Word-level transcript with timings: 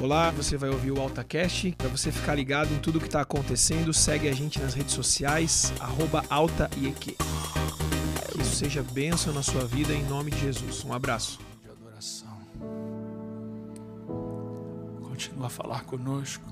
Olá, 0.00 0.30
você 0.30 0.56
vai 0.56 0.70
ouvir 0.70 0.92
o 0.92 1.00
AltaCast. 1.00 1.74
Para 1.76 1.88
você 1.88 2.12
ficar 2.12 2.36
ligado 2.36 2.72
em 2.72 2.78
tudo 2.78 3.00
que 3.00 3.06
está 3.06 3.20
acontecendo, 3.20 3.92
segue 3.92 4.28
a 4.28 4.32
gente 4.32 4.60
nas 4.60 4.72
redes 4.72 4.94
sociais, 4.94 5.72
arroba. 5.80 6.22
Que 7.00 7.16
isso 8.40 8.54
seja 8.54 8.80
bênção 8.80 9.32
na 9.34 9.42
sua 9.42 9.64
vida 9.64 9.92
em 9.92 10.04
nome 10.04 10.30
de 10.30 10.38
Jesus. 10.38 10.84
Um 10.84 10.92
abraço. 10.92 11.40
De 11.60 11.68
adoração. 11.68 12.38
Continua 15.02 15.46
a 15.48 15.50
falar 15.50 15.82
conosco. 15.82 16.44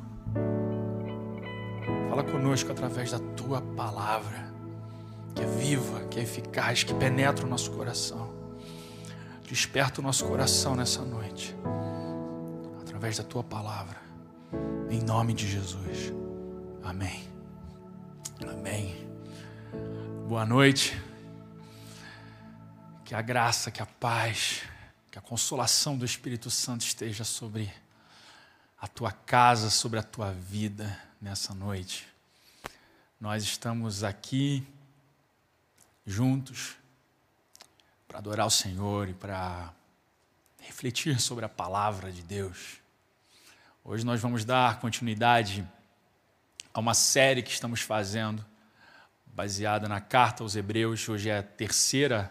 Fala 2.08 2.24
conosco 2.24 2.72
através 2.72 3.12
da 3.12 3.20
tua 3.20 3.60
palavra, 3.60 4.52
que 5.36 5.42
é 5.42 5.46
viva, 5.46 6.00
que 6.10 6.18
é 6.18 6.24
eficaz, 6.24 6.82
que 6.82 6.94
penetra 6.94 7.46
o 7.46 7.48
nosso 7.48 7.70
coração. 7.70 8.28
Desperta 9.48 10.00
o 10.00 10.04
nosso 10.04 10.24
coração 10.24 10.74
nessa 10.74 11.02
noite 11.02 11.54
através 13.06 13.18
da 13.18 13.24
tua 13.24 13.44
palavra. 13.44 14.00
Em 14.90 15.00
nome 15.00 15.32
de 15.32 15.48
Jesus. 15.48 16.12
Amém. 16.82 17.28
Amém. 18.42 19.08
Boa 20.28 20.44
noite. 20.44 21.00
Que 23.04 23.14
a 23.14 23.22
graça, 23.22 23.70
que 23.70 23.80
a 23.80 23.86
paz, 23.86 24.62
que 25.10 25.18
a 25.18 25.22
consolação 25.22 25.96
do 25.96 26.04
Espírito 26.04 26.50
Santo 26.50 26.84
esteja 26.84 27.22
sobre 27.22 27.72
a 28.80 28.88
tua 28.88 29.12
casa, 29.12 29.70
sobre 29.70 30.00
a 30.00 30.02
tua 30.02 30.32
vida 30.32 31.00
nessa 31.20 31.54
noite. 31.54 32.08
Nós 33.20 33.44
estamos 33.44 34.02
aqui 34.02 34.66
juntos 36.04 36.74
para 38.08 38.18
adorar 38.18 38.46
o 38.46 38.50
Senhor 38.50 39.08
e 39.08 39.14
para 39.14 39.72
refletir 40.58 41.20
sobre 41.20 41.44
a 41.44 41.48
palavra 41.48 42.10
de 42.10 42.22
Deus. 42.22 42.84
Hoje 43.88 44.04
nós 44.04 44.20
vamos 44.20 44.44
dar 44.44 44.80
continuidade 44.80 45.64
a 46.74 46.80
uma 46.80 46.92
série 46.92 47.40
que 47.40 47.52
estamos 47.52 47.82
fazendo, 47.82 48.44
baseada 49.26 49.88
na 49.88 50.00
carta 50.00 50.42
aos 50.42 50.56
Hebreus. 50.56 51.08
Hoje 51.08 51.30
é 51.30 51.38
a 51.38 51.42
terceira 51.44 52.28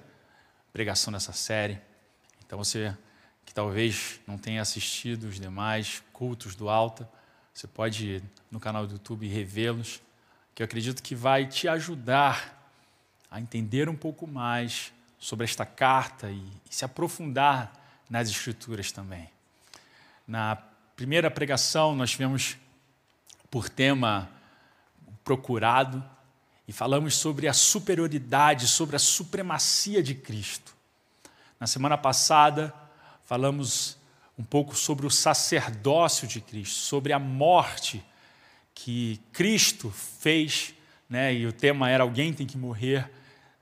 pregação 0.74 1.14
dessa 1.14 1.32
série. 1.32 1.80
Então 2.46 2.58
você 2.58 2.94
que 3.46 3.54
talvez 3.54 4.20
não 4.28 4.38
tenha 4.38 4.62
assistido 4.62 5.30
os 5.30 5.40
demais 5.40 6.04
cultos 6.12 6.56
do 6.56 6.68
Alta, 6.68 7.10
você 7.54 7.68
pode 7.68 8.06
ir 8.06 8.24
no 8.52 8.60
canal 8.60 8.86
do 8.86 8.96
YouTube 8.96 9.26
revê-los, 9.26 10.02
que 10.54 10.62
eu 10.62 10.66
acredito 10.66 11.02
que 11.02 11.16
vai 11.16 11.46
te 11.46 11.70
ajudar 11.70 12.70
a 13.32 13.40
entender 13.40 13.88
um 13.88 13.96
pouco 13.96 14.28
mais 14.28 14.92
sobre 15.18 15.46
esta 15.46 15.66
carta 15.66 16.30
e, 16.30 16.52
e 16.70 16.76
se 16.76 16.84
aprofundar 16.84 17.72
nas 18.10 18.30
Escrituras 18.30 18.92
também. 18.92 19.30
Na 20.28 20.58
primeira 20.96 21.30
pregação 21.30 21.94
nós 21.94 22.12
tivemos 22.12 22.58
por 23.52 23.68
tema 23.68 24.30
procurado 25.24 26.04
e 26.68 26.72
falamos 26.72 27.16
sobre 27.16 27.48
a 27.48 27.54
superioridade, 27.54 28.68
sobre 28.68 28.96
a 28.96 29.00
supremacia 29.00 30.02
de 30.02 30.16
Cristo. 30.16 30.74
Na 31.60 31.68
semana 31.68 31.98
passada 31.98 32.74
falamos 33.26 33.98
um 34.38 34.44
pouco 34.44 34.76
sobre 34.76 35.06
o 35.06 35.12
sacerdócio 35.12 36.28
de 36.28 36.40
Cristo, 36.40 36.76
sobre 36.76 37.12
a 37.12 37.20
morte 37.20 38.04
que 38.74 39.20
Cristo 39.32 39.90
fez, 39.92 40.74
né? 41.10 41.34
E 41.34 41.46
o 41.46 41.54
tema 41.54 41.90
era 41.90 42.04
alguém 42.04 42.34
tem 42.34 42.48
que 42.48 42.58
morrer, 42.58 43.10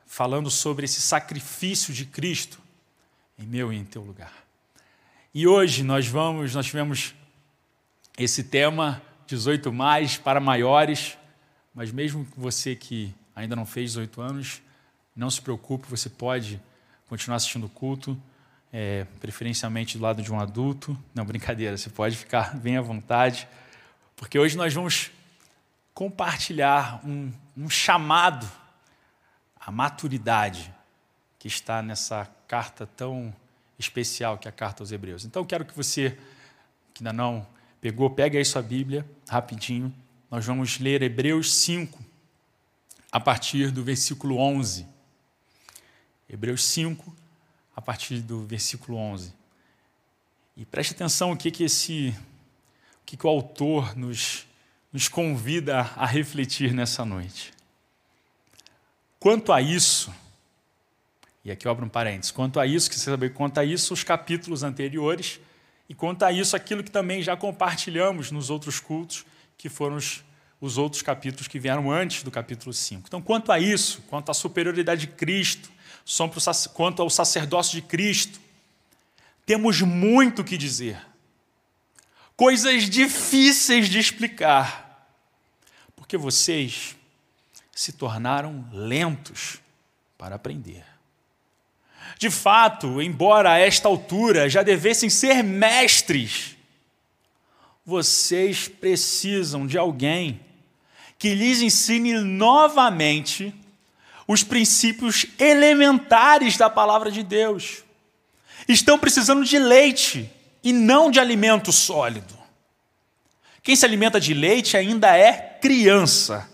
falando 0.05 0.49
sobre 0.49 0.85
esse 0.85 1.01
sacrifício 1.01 1.93
de 1.93 2.05
Cristo 2.05 2.59
em 3.37 3.45
meu 3.45 3.71
e 3.71 3.77
em 3.77 3.85
teu 3.85 4.03
lugar. 4.03 4.33
E 5.33 5.47
hoje 5.47 5.83
nós 5.83 6.07
vamos, 6.07 6.53
nós 6.53 6.65
tivemos 6.65 7.15
esse 8.17 8.43
tema 8.43 9.01
18 9.25 9.71
mais 9.71 10.17
para 10.17 10.39
maiores, 10.39 11.17
mas 11.73 11.91
mesmo 11.91 12.27
você 12.37 12.75
que 12.75 13.13
ainda 13.35 13.55
não 13.55 13.65
fez 13.65 13.91
18 13.91 14.21
anos, 14.21 14.61
não 15.15 15.29
se 15.29 15.41
preocupe, 15.41 15.87
você 15.89 16.09
pode 16.09 16.61
continuar 17.07 17.37
assistindo 17.37 17.65
o 17.65 17.69
culto, 17.69 18.19
é, 18.71 19.05
preferencialmente 19.19 19.97
do 19.97 20.03
lado 20.03 20.21
de 20.21 20.31
um 20.31 20.39
adulto. 20.39 20.97
Não, 21.13 21.25
brincadeira, 21.25 21.77
você 21.77 21.89
pode 21.89 22.15
ficar 22.15 22.55
bem 22.57 22.77
à 22.77 22.81
vontade, 22.81 23.47
porque 24.15 24.37
hoje 24.37 24.55
nós 24.57 24.73
vamos 24.73 25.11
compartilhar 25.93 27.01
um, 27.05 27.31
um 27.55 27.69
chamado 27.69 28.49
à 29.59 29.71
maturidade 29.71 30.73
que 31.37 31.47
está 31.47 31.81
nessa 31.81 32.29
carta 32.47 32.85
tão 32.85 33.33
especial 33.77 34.37
que 34.37 34.47
é 34.47 34.49
a 34.49 34.51
carta 34.51 34.81
aos 34.81 34.91
Hebreus. 34.91 35.25
Então, 35.25 35.43
quero 35.43 35.65
que 35.65 35.75
você, 35.75 36.17
que 36.93 37.01
ainda 37.03 37.13
não 37.13 37.45
Pegou? 37.83 38.09
Pega 38.09 38.39
aí 38.39 38.45
sua 38.45 38.61
Bíblia, 38.61 39.05
rapidinho. 39.27 39.93
Nós 40.31 40.45
vamos 40.45 40.79
ler 40.79 41.01
Hebreus 41.01 41.53
5, 41.53 42.01
a 43.11 43.19
partir 43.19 43.71
do 43.71 43.83
versículo 43.83 44.37
11. 44.37 44.87
Hebreus 46.29 46.63
5, 46.63 47.13
a 47.75 47.81
partir 47.81 48.21
do 48.21 48.45
versículo 48.45 48.97
11. 48.97 49.33
E 50.55 50.63
preste 50.63 50.93
atenção 50.93 51.33
o 51.33 51.35
que, 51.35 51.51
que 51.51 51.65
esse, 51.65 52.15
o 53.01 53.05
que, 53.05 53.17
que 53.17 53.27
o 53.27 53.29
autor 53.29 53.97
nos, 53.97 54.47
nos 54.93 55.09
convida 55.09 55.81
a 55.97 56.05
refletir 56.05 56.73
nessa 56.73 57.03
noite. 57.03 57.51
Quanto 59.19 59.51
a 59.51 59.61
isso, 59.61 60.09
e 61.43 61.51
aqui 61.51 61.67
eu 61.67 61.71
abro 61.73 61.85
um 61.85 61.89
parênteses, 61.89 62.31
quanto 62.31 62.61
a 62.61 62.65
isso, 62.65 62.89
que 62.89 62.95
você 62.95 63.11
sabe, 63.11 63.29
quanto 63.29 63.57
a 63.57 63.65
isso, 63.65 63.93
os 63.93 64.05
capítulos 64.05 64.63
anteriores 64.63 65.41
e 65.87 65.93
quanto 65.93 66.23
a 66.23 66.31
isso, 66.31 66.55
aquilo 66.55 66.83
que 66.83 66.91
também 66.91 67.21
já 67.21 67.35
compartilhamos 67.35 68.31
nos 68.31 68.49
outros 68.49 68.79
cultos, 68.79 69.25
que 69.57 69.69
foram 69.69 69.97
os, 69.97 70.23
os 70.59 70.77
outros 70.77 71.01
capítulos 71.01 71.47
que 71.47 71.59
vieram 71.59 71.91
antes 71.91 72.23
do 72.23 72.31
capítulo 72.31 72.73
5. 72.73 73.03
Então, 73.07 73.21
quanto 73.21 73.51
a 73.51 73.59
isso, 73.59 74.01
quanto 74.09 74.29
à 74.29 74.33
superioridade 74.33 75.01
de 75.01 75.07
Cristo, 75.07 75.69
quanto 76.73 77.01
ao 77.01 77.09
sacerdócio 77.09 77.79
de 77.79 77.81
Cristo, 77.81 78.39
temos 79.45 79.81
muito 79.81 80.41
o 80.41 80.45
que 80.45 80.57
dizer. 80.57 80.99
Coisas 82.35 82.89
difíceis 82.89 83.89
de 83.89 83.99
explicar, 83.99 85.07
porque 85.95 86.17
vocês 86.17 86.95
se 87.71 87.91
tornaram 87.91 88.67
lentos 88.71 89.59
para 90.17 90.35
aprender. 90.35 90.92
De 92.17 92.29
fato, 92.29 93.01
embora 93.01 93.51
a 93.51 93.57
esta 93.57 93.87
altura 93.87 94.49
já 94.49 94.63
devessem 94.63 95.09
ser 95.09 95.43
mestres, 95.43 96.55
vocês 97.85 98.67
precisam 98.67 99.67
de 99.67 99.77
alguém 99.77 100.39
que 101.17 101.33
lhes 101.33 101.61
ensine 101.61 102.13
novamente 102.15 103.53
os 104.27 104.43
princípios 104.43 105.25
elementares 105.37 106.57
da 106.57 106.69
palavra 106.69 107.11
de 107.11 107.23
Deus. 107.23 107.83
Estão 108.67 108.97
precisando 108.97 109.43
de 109.43 109.59
leite 109.59 110.29
e 110.63 110.71
não 110.71 111.11
de 111.11 111.19
alimento 111.19 111.71
sólido. 111.71 112.37
Quem 113.61 113.75
se 113.75 113.85
alimenta 113.85 114.19
de 114.19 114.33
leite 114.33 114.75
ainda 114.77 115.15
é 115.15 115.57
criança 115.61 116.49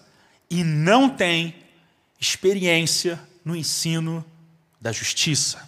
e 0.50 0.64
não 0.64 1.09
tem 1.09 1.56
experiência 2.20 3.20
no 3.46 3.56
ensino 3.56 4.26
da 4.79 4.91
justiça. 4.91 5.67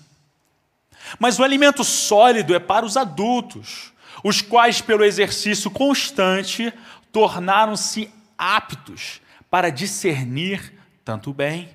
Mas 1.20 1.40
o 1.40 1.44
alimento 1.44 1.84
sólido 1.84 2.56
é 2.56 2.60
para 2.60 2.86
os 2.86 2.96
adultos, 2.96 3.92
os 4.24 4.42
quais, 4.42 4.82
pelo 4.82 5.04
exercício 5.04 5.70
constante, 5.70 6.74
tornaram-se 7.12 8.10
aptos 8.38 9.22
para 9.50 9.70
discernir 9.70 10.74
tanto 11.04 11.32
o 11.32 11.34
bem 11.34 11.70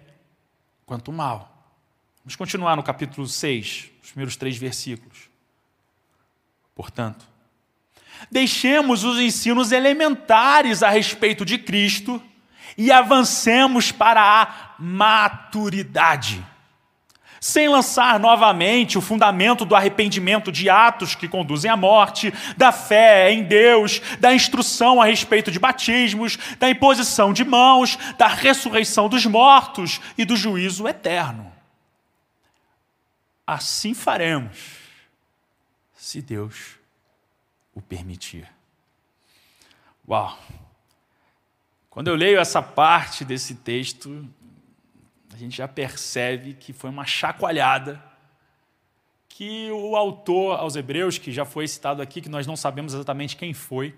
quanto 0.85 1.11
o 1.11 1.15
mal. 1.15 1.53
Vamos 2.25 2.37
continuar 2.37 2.77
no 2.77 2.83
capítulo 2.83 3.27
6, 3.27 3.91
os 4.03 4.11
primeiros 4.11 4.37
três 4.37 4.57
versículos. 4.57 5.29
Portanto, 6.75 7.27
deixemos 8.31 9.05
os 9.05 9.19
ensinos 9.19 9.73
elementares 9.73 10.83
a 10.83 10.89
respeito 10.89 11.45
de 11.45 11.59
Cristo 11.59 12.23
e 12.77 12.91
avancemos 12.91 13.93
para 13.93 14.23
a 14.23 14.75
maturidade 14.79 16.45
sem 17.47 17.69
lançar 17.69 18.19
novamente 18.19 18.99
o 18.99 19.01
fundamento 19.01 19.65
do 19.65 19.77
arrependimento 19.77 20.51
de 20.51 20.69
atos 20.69 21.15
que 21.15 21.29
conduzem 21.29 21.71
à 21.71 21.77
morte, 21.77 22.35
da 22.57 22.73
fé 22.73 23.31
em 23.31 23.45
Deus, 23.45 24.03
da 24.19 24.35
instrução 24.35 25.01
a 25.01 25.05
respeito 25.05 25.49
de 25.49 25.61
batismos, 25.61 26.37
da 26.59 26.69
imposição 26.69 27.33
de 27.33 27.45
mãos, 27.45 27.97
da 28.19 28.27
ressurreição 28.27 29.09
dos 29.09 29.25
mortos 29.27 30.01
e 30.19 30.25
do 30.25 30.37
juízo 30.37 30.89
eterno. 30.89 31.53
Assim 33.47 33.95
faremos, 33.95 34.59
se 35.95 36.21
Deus 36.21 36.75
o 37.73 37.81
permitir. 37.81 38.49
Uau! 40.09 40.37
Quando 41.89 42.09
eu 42.09 42.17
leio 42.17 42.41
essa 42.41 42.61
parte 42.61 43.25
desse 43.25 43.55
texto, 43.55 44.29
a 45.37 45.39
gente 45.39 45.59
já 45.59 45.69
percebe 45.69 46.55
que 46.55 46.73
foi 46.73 46.89
uma 46.89 47.05
chacoalhada 47.05 48.03
que 49.29 49.71
o 49.71 49.95
autor 49.95 50.59
aos 50.59 50.77
Hebreus, 50.77 51.19
que 51.19 51.31
já 51.31 51.45
foi 51.45 51.69
citado 51.69 52.01
aqui, 52.01 52.23
que 52.23 52.29
nós 52.29 52.47
não 52.47 52.57
sabemos 52.57 52.95
exatamente 52.95 53.37
quem 53.37 53.53
foi, 53.53 53.95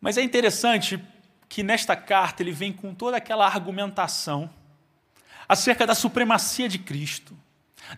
mas 0.00 0.16
é 0.16 0.22
interessante 0.22 0.98
que 1.46 1.62
nesta 1.62 1.94
carta 1.94 2.42
ele 2.42 2.52
vem 2.52 2.72
com 2.72 2.94
toda 2.94 3.18
aquela 3.18 3.44
argumentação 3.46 4.48
acerca 5.46 5.86
da 5.86 5.94
supremacia 5.94 6.70
de 6.70 6.78
Cristo, 6.78 7.36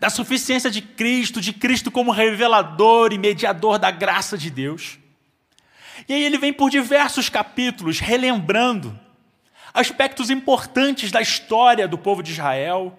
da 0.00 0.10
suficiência 0.10 0.68
de 0.68 0.82
Cristo, 0.82 1.40
de 1.40 1.52
Cristo 1.52 1.92
como 1.92 2.10
revelador 2.10 3.12
e 3.12 3.18
mediador 3.18 3.78
da 3.78 3.92
graça 3.92 4.36
de 4.36 4.50
Deus. 4.50 4.98
E 6.08 6.12
aí 6.12 6.24
ele 6.24 6.38
vem 6.38 6.52
por 6.52 6.70
diversos 6.70 7.28
capítulos 7.28 8.00
relembrando 8.00 9.05
aspectos 9.76 10.30
importantes 10.30 11.12
da 11.12 11.20
história 11.20 11.86
do 11.86 11.98
povo 11.98 12.22
de 12.22 12.32
Israel 12.32 12.98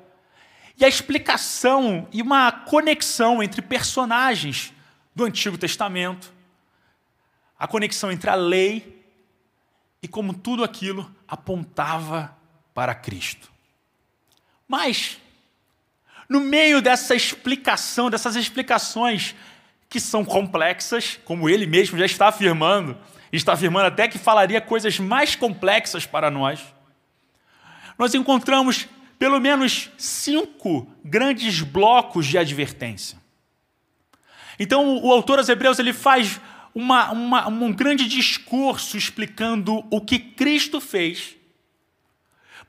e 0.77 0.85
a 0.85 0.88
explicação 0.88 2.07
e 2.13 2.21
uma 2.21 2.51
conexão 2.51 3.41
entre 3.41 3.63
personagens 3.63 4.71
do 5.15 5.25
Antigo 5.25 5.57
Testamento, 5.57 6.31
a 7.57 7.68
conexão 7.68 8.12
entre 8.12 8.29
a 8.29 8.35
lei 8.35 9.03
e 10.03 10.07
como 10.07 10.35
tudo 10.35 10.63
aquilo 10.63 11.12
apontava 11.27 12.38
para 12.75 12.94
Cristo. 12.94 13.51
Mas, 14.68 15.18
no 16.29 16.39
meio 16.39 16.79
dessa 16.79 17.15
explicação, 17.15 18.12
dessas 18.12 18.35
explicações 18.35 19.33
que 19.89 20.00
são 20.00 20.24
complexas, 20.24 21.19
como 21.25 21.50
ele 21.50 21.65
mesmo 21.65 21.97
já 21.97 22.06
está 22.06 22.27
afirmando, 22.27 22.95
está 23.31 23.53
afirmando 23.53 23.88
até 23.88 24.07
que 24.07 24.18
falaria 24.18 24.62
coisas 24.62 25.00
mais 25.00 25.35
complexas 25.35 26.06
para 26.06 26.31
nós, 26.31 26.62
nós 27.97 28.13
encontramos 28.13 28.88
pelo 29.18 29.39
menos 29.39 29.89
cinco 29.97 30.88
grandes 31.03 31.62
blocos 31.62 32.25
de 32.25 32.38
advertência. 32.38 33.18
Então, 34.59 34.97
o 35.03 35.12
autor 35.12 35.39
aos 35.39 35.50
Hebreus 35.50 35.79
ele 35.79 35.94
faz 35.94 36.39
uma, 36.74 37.12
uma, 37.12 37.47
um 37.47 37.74
grande 37.74 38.07
discurso 38.07 38.97
explicando 38.97 39.83
o 39.89 40.00
que 40.01 40.19
Cristo 40.19 40.79
fez, 40.79 41.35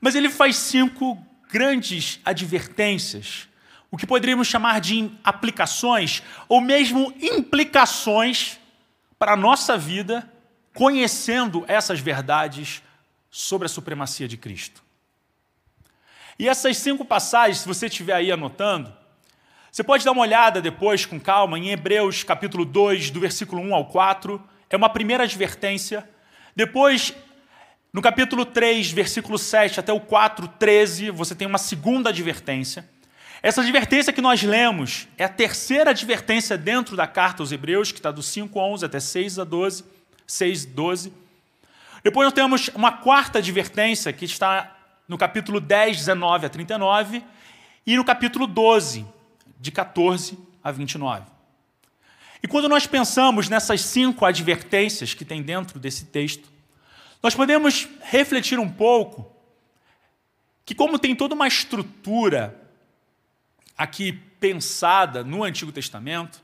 mas 0.01 0.15
ele 0.15 0.29
faz 0.29 0.55
cinco 0.55 1.17
grandes 1.51 2.19
advertências, 2.23 3.47
o 3.91 3.97
que 3.97 4.05
poderíamos 4.05 4.47
chamar 4.47 4.79
de 4.79 5.11
aplicações 5.23 6.21
ou 6.47 6.61
mesmo 6.61 7.13
implicações 7.19 8.59
para 9.17 9.33
a 9.33 9.37
nossa 9.37 9.77
vida, 9.77 10.31
conhecendo 10.79 11.65
essas 11.67 11.99
verdades 11.99 12.81
sobre 13.29 13.65
a 13.65 13.69
supremacia 13.69 14.29
de 14.29 14.37
Cristo. 14.37 14.81
E 16.39 16.47
essas 16.47 16.77
cinco 16.77 17.03
passagens, 17.03 17.57
se 17.57 17.67
você 17.67 17.87
estiver 17.87 18.13
aí 18.13 18.31
anotando, 18.31 18.89
você 19.69 19.83
pode 19.83 20.05
dar 20.05 20.13
uma 20.13 20.21
olhada 20.21 20.61
depois 20.61 21.05
com 21.05 21.19
calma 21.19 21.59
em 21.59 21.71
Hebreus 21.71 22.23
capítulo 22.23 22.63
2, 22.63 23.11
do 23.11 23.19
versículo 23.19 23.61
1 23.61 23.75
ao 23.75 23.87
4, 23.87 24.41
é 24.69 24.77
uma 24.77 24.87
primeira 24.87 25.25
advertência. 25.25 26.09
Depois, 26.55 27.13
no 27.91 28.01
capítulo 28.01 28.45
3, 28.45 28.89
versículo 28.93 29.37
7 29.37 29.81
até 29.81 29.91
o 29.91 29.99
4, 29.99 30.47
13, 30.47 31.09
você 31.09 31.35
tem 31.35 31.45
uma 31.45 31.57
segunda 31.57 32.07
advertência. 32.07 32.89
Essa 33.43 33.59
advertência 33.59 34.13
que 34.13 34.21
nós 34.21 34.43
lemos 34.43 35.09
é 35.17 35.25
a 35.25 35.29
terceira 35.29 35.89
advertência 35.89 36.57
dentro 36.57 36.95
da 36.95 37.05
carta 37.05 37.43
aos 37.43 37.51
Hebreus, 37.51 37.91
que 37.91 37.99
está 37.99 38.11
do 38.11 38.23
5 38.23 38.57
a 38.57 38.63
11 38.63 38.85
até 38.85 39.01
6 39.01 39.39
a 39.39 39.43
12, 39.43 39.98
6, 40.29 40.65
12. 40.65 41.11
Depois 42.03 42.25
nós 42.25 42.33
temos 42.33 42.67
uma 42.69 42.91
quarta 42.91 43.39
advertência 43.39 44.13
que 44.13 44.25
está 44.25 44.77
no 45.07 45.17
capítulo 45.17 45.59
10, 45.59 45.97
19 45.97 46.45
a 46.45 46.49
39 46.49 47.23
e 47.85 47.97
no 47.97 48.05
capítulo 48.05 48.45
12, 48.45 49.05
de 49.59 49.71
14 49.71 50.37
a 50.63 50.71
29. 50.71 51.25
E 52.43 52.47
quando 52.47 52.69
nós 52.69 52.85
pensamos 52.85 53.49
nessas 53.49 53.81
cinco 53.81 54.23
advertências 54.23 55.15
que 55.15 55.25
tem 55.25 55.41
dentro 55.41 55.79
desse 55.79 56.05
texto, 56.05 56.47
nós 57.23 57.33
podemos 57.33 57.89
refletir 58.03 58.59
um 58.59 58.69
pouco 58.69 59.35
que, 60.63 60.75
como 60.75 60.99
tem 60.99 61.15
toda 61.15 61.33
uma 61.33 61.47
estrutura 61.47 62.55
aqui 63.75 64.13
pensada 64.39 65.23
no 65.23 65.43
Antigo 65.43 65.71
Testamento, 65.71 66.39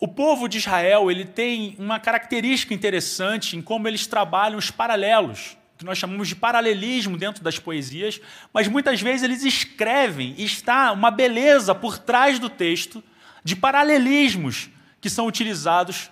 o 0.00 0.08
povo 0.08 0.48
de 0.48 0.56
Israel 0.56 1.10
ele 1.10 1.26
tem 1.26 1.76
uma 1.78 2.00
característica 2.00 2.72
interessante 2.72 3.54
em 3.54 3.60
como 3.60 3.86
eles 3.86 4.06
trabalham 4.06 4.58
os 4.58 4.70
paralelos, 4.70 5.58
que 5.76 5.84
nós 5.84 5.98
chamamos 5.98 6.26
de 6.26 6.34
paralelismo 6.34 7.18
dentro 7.18 7.44
das 7.44 7.58
poesias, 7.58 8.18
mas 8.52 8.66
muitas 8.66 9.02
vezes 9.02 9.22
eles 9.22 9.44
escrevem 9.44 10.34
e 10.38 10.44
está 10.44 10.90
uma 10.92 11.10
beleza 11.10 11.74
por 11.74 11.98
trás 11.98 12.38
do 12.38 12.48
texto 12.48 13.04
de 13.44 13.54
paralelismos 13.54 14.70
que 15.02 15.10
são 15.10 15.26
utilizados 15.26 16.10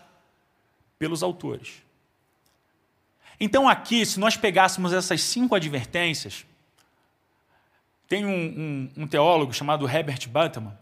pelos 0.99 1.23
autores. 1.23 1.83
Então, 3.41 3.69
aqui, 3.69 4.05
se 4.05 4.21
nós 4.21 4.37
pegássemos 4.37 4.93
essas 4.93 5.23
cinco 5.23 5.55
advertências, 5.55 6.45
tem 8.09 8.27
um, 8.27 8.31
um, 8.97 9.03
um 9.03 9.07
teólogo 9.07 9.53
chamado 9.53 9.89
Herbert 9.89 10.29
Butterman, 10.29 10.77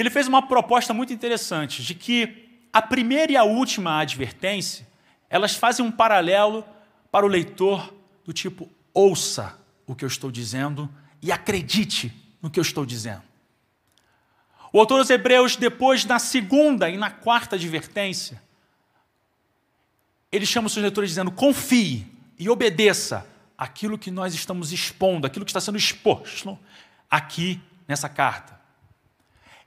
que 0.00 0.02
ele 0.02 0.08
fez 0.08 0.26
uma 0.26 0.40
proposta 0.40 0.94
muito 0.94 1.12
interessante 1.12 1.82
de 1.82 1.94
que 1.94 2.62
a 2.72 2.80
primeira 2.80 3.32
e 3.32 3.36
a 3.36 3.44
última 3.44 4.00
advertência 4.00 4.88
elas 5.28 5.54
fazem 5.54 5.84
um 5.84 5.92
paralelo 5.92 6.64
para 7.12 7.26
o 7.26 7.28
leitor 7.28 7.92
do 8.24 8.32
tipo 8.32 8.66
ouça 8.94 9.58
o 9.86 9.94
que 9.94 10.02
eu 10.02 10.08
estou 10.08 10.30
dizendo 10.30 10.88
e 11.20 11.30
acredite 11.30 12.10
no 12.40 12.48
que 12.48 12.58
eu 12.58 12.62
estou 12.62 12.86
dizendo. 12.86 13.20
O 14.72 14.80
autor 14.80 15.00
dos 15.00 15.10
Hebreus, 15.10 15.54
depois, 15.54 16.06
na 16.06 16.18
segunda 16.18 16.88
e 16.88 16.96
na 16.96 17.10
quarta 17.10 17.56
advertência, 17.56 18.42
ele 20.32 20.46
chama 20.46 20.68
os 20.68 20.72
seus 20.72 20.82
leitores 20.82 21.10
dizendo: 21.10 21.30
confie 21.30 22.06
e 22.38 22.48
obedeça 22.48 23.26
aquilo 23.58 23.98
que 23.98 24.10
nós 24.10 24.32
estamos 24.32 24.72
expondo, 24.72 25.26
aquilo 25.26 25.44
que 25.44 25.50
está 25.50 25.60
sendo 25.60 25.76
exposto 25.76 26.58
aqui 27.10 27.60
nessa 27.86 28.08
carta. 28.08 28.59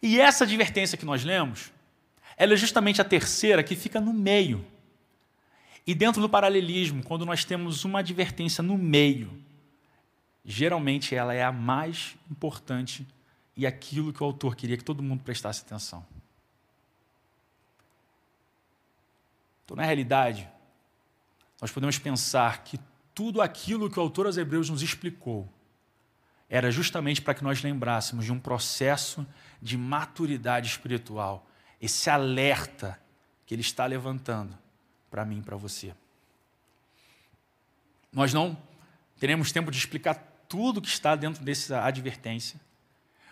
E 0.03 0.19
essa 0.19 0.43
advertência 0.43 0.97
que 0.97 1.05
nós 1.05 1.23
lemos, 1.23 1.71
ela 2.35 2.51
é 2.51 2.57
justamente 2.57 2.99
a 2.99 3.05
terceira 3.05 3.63
que 3.63 3.73
fica 3.73 4.01
no 4.01 4.11
meio. 4.11 4.67
E 5.87 5.95
dentro 5.95 6.21
do 6.21 6.27
paralelismo, 6.27 7.01
quando 7.01 7.25
nós 7.25 7.45
temos 7.45 7.85
uma 7.85 7.99
advertência 7.99 8.61
no 8.61 8.77
meio, 8.77 9.31
geralmente 10.43 11.15
ela 11.15 11.33
é 11.33 11.41
a 11.41 11.53
mais 11.53 12.17
importante 12.29 13.07
e 13.55 13.65
aquilo 13.65 14.11
que 14.11 14.21
o 14.21 14.25
autor 14.25 14.57
queria 14.57 14.75
que 14.75 14.83
todo 14.83 15.01
mundo 15.01 15.23
prestasse 15.23 15.61
atenção. 15.61 16.05
Então, 19.63 19.77
na 19.77 19.85
realidade, 19.85 20.49
nós 21.61 21.71
podemos 21.71 21.97
pensar 21.97 22.65
que 22.65 22.77
tudo 23.15 23.41
aquilo 23.41 23.89
que 23.89 23.97
o 23.97 24.01
autor 24.01 24.25
aos 24.25 24.35
Hebreus 24.35 24.69
nos 24.69 24.81
explicou 24.81 25.47
era 26.49 26.69
justamente 26.69 27.21
para 27.21 27.33
que 27.33 27.43
nós 27.43 27.61
lembrássemos 27.61 28.25
de 28.25 28.31
um 28.31 28.39
processo 28.39 29.25
de 29.61 29.77
maturidade 29.77 30.67
espiritual, 30.67 31.47
esse 31.81 32.09
alerta 32.09 32.99
que 33.45 33.53
ele 33.53 33.61
está 33.61 33.85
levantando 33.85 34.57
para 35.09 35.25
mim 35.25 35.39
e 35.39 35.41
para 35.41 35.55
você. 35.55 35.93
Nós 38.11 38.33
não 38.33 38.57
teremos 39.19 39.51
tempo 39.51 39.71
de 39.71 39.77
explicar 39.77 40.15
tudo 40.47 40.81
que 40.81 40.87
está 40.87 41.15
dentro 41.15 41.43
dessa 41.43 41.83
advertência, 41.83 42.59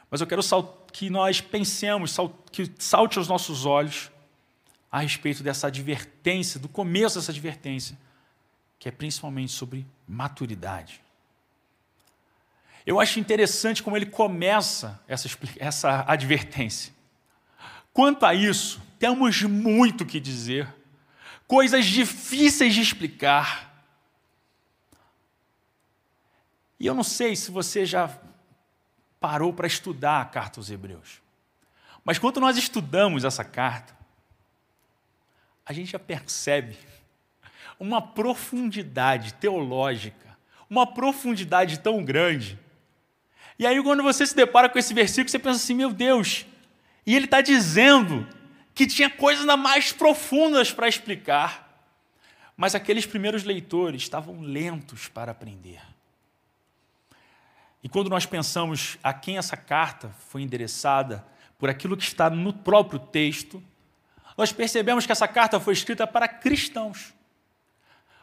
mas 0.10 0.20
eu 0.20 0.28
quero 0.28 0.42
que 0.92 1.10
nós 1.10 1.40
pensemos, 1.40 2.18
que 2.52 2.70
salte 2.78 3.18
aos 3.18 3.28
nossos 3.28 3.66
olhos 3.66 4.12
a 4.92 5.00
respeito 5.00 5.42
dessa 5.42 5.68
advertência, 5.68 6.60
do 6.60 6.68
começo 6.68 7.18
dessa 7.18 7.32
advertência, 7.32 7.98
que 8.78 8.90
é 8.90 8.92
principalmente 8.92 9.52
sobre 9.52 9.88
maturidade. 10.08 11.01
Eu 12.86 13.00
acho 13.00 13.20
interessante 13.20 13.84
como 13.84 13.96
ele 13.96 14.06
começa 14.06 15.00
essa, 15.08 15.28
essa 15.58 16.06
advertência. 16.08 16.94
Quanto 17.94 18.26
a 18.26 18.34
isso, 18.34 18.82
temos 18.98 19.42
muito 19.44 20.06
que 20.06 20.20
dizer 20.20 20.68
coisas 21.48 21.86
difíceis 21.86 22.74
de 22.74 22.82
explicar. 22.82 23.86
E 26.80 26.86
eu 26.86 26.96
não 26.96 27.04
sei 27.04 27.36
se 27.36 27.52
você 27.52 27.86
já 27.86 28.10
parou 29.20 29.54
para 29.54 29.68
estudar 29.68 30.22
a 30.22 30.26
carta 30.26 30.60
aos 30.60 30.72
Hebreus. 30.72 31.22
Mas 32.04 32.18
quando 32.18 32.40
nós 32.40 32.58
estudamos 32.58 33.24
essa 33.24 33.44
carta, 33.44 33.96
a 35.66 35.74
gente 35.74 35.92
já 35.92 36.00
percebe 36.00 36.78
uma 37.80 38.02
profundidade 38.02 39.34
teológica, 39.36 40.38
uma 40.70 40.88
profundidade 40.88 41.80
tão 41.80 42.04
grande. 42.04 42.58
E 43.62 43.68
aí, 43.68 43.80
quando 43.84 44.02
você 44.02 44.26
se 44.26 44.36
depara 44.36 44.68
com 44.68 44.80
esse 44.80 44.92
versículo, 44.92 45.30
você 45.30 45.38
pensa 45.38 45.58
assim: 45.58 45.76
meu 45.76 45.94
Deus, 45.94 46.48
e 47.06 47.16
ele 47.16 47.26
está 47.26 47.42
dizendo 47.42 48.28
que 48.74 48.88
tinha 48.88 49.08
coisas 49.08 49.46
mais 49.56 49.92
profundas 49.92 50.72
para 50.72 50.88
explicar. 50.88 51.70
Mas 52.58 52.74
aqueles 52.74 53.06
primeiros 53.06 53.44
leitores 53.44 54.02
estavam 54.02 54.42
lentos 54.42 55.10
para 55.10 55.32
aprender. 55.32 55.80
E 57.84 57.88
quando 57.88 58.10
nós 58.10 58.26
pensamos 58.26 58.98
a 59.04 59.14
quem 59.14 59.38
essa 59.38 59.56
carta 59.56 60.10
foi 60.28 60.42
endereçada, 60.42 61.24
por 61.60 61.70
aquilo 61.70 61.96
que 61.96 62.04
está 62.04 62.32
no 62.32 62.52
próprio 62.52 62.98
texto, 62.98 63.62
nós 64.36 64.52
percebemos 64.52 65.06
que 65.06 65.12
essa 65.12 65.28
carta 65.28 65.60
foi 65.60 65.74
escrita 65.74 66.08
para 66.08 66.28
cristãos, 66.28 67.14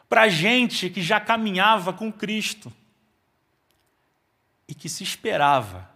para 0.09 0.27
gente 0.27 0.89
que 0.89 1.01
já 1.01 1.17
caminhava 1.17 1.93
com 1.93 2.11
Cristo 2.11 2.73
e 4.69 4.75
que 4.75 4.87
se 4.87 5.03
esperava 5.03 5.89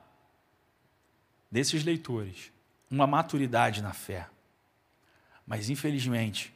desses 1.51 1.83
leitores 1.83 2.51
uma 2.89 3.05
maturidade 3.05 3.83
na 3.83 3.93
fé. 3.93 4.27
Mas, 5.45 5.69
infelizmente, 5.69 6.51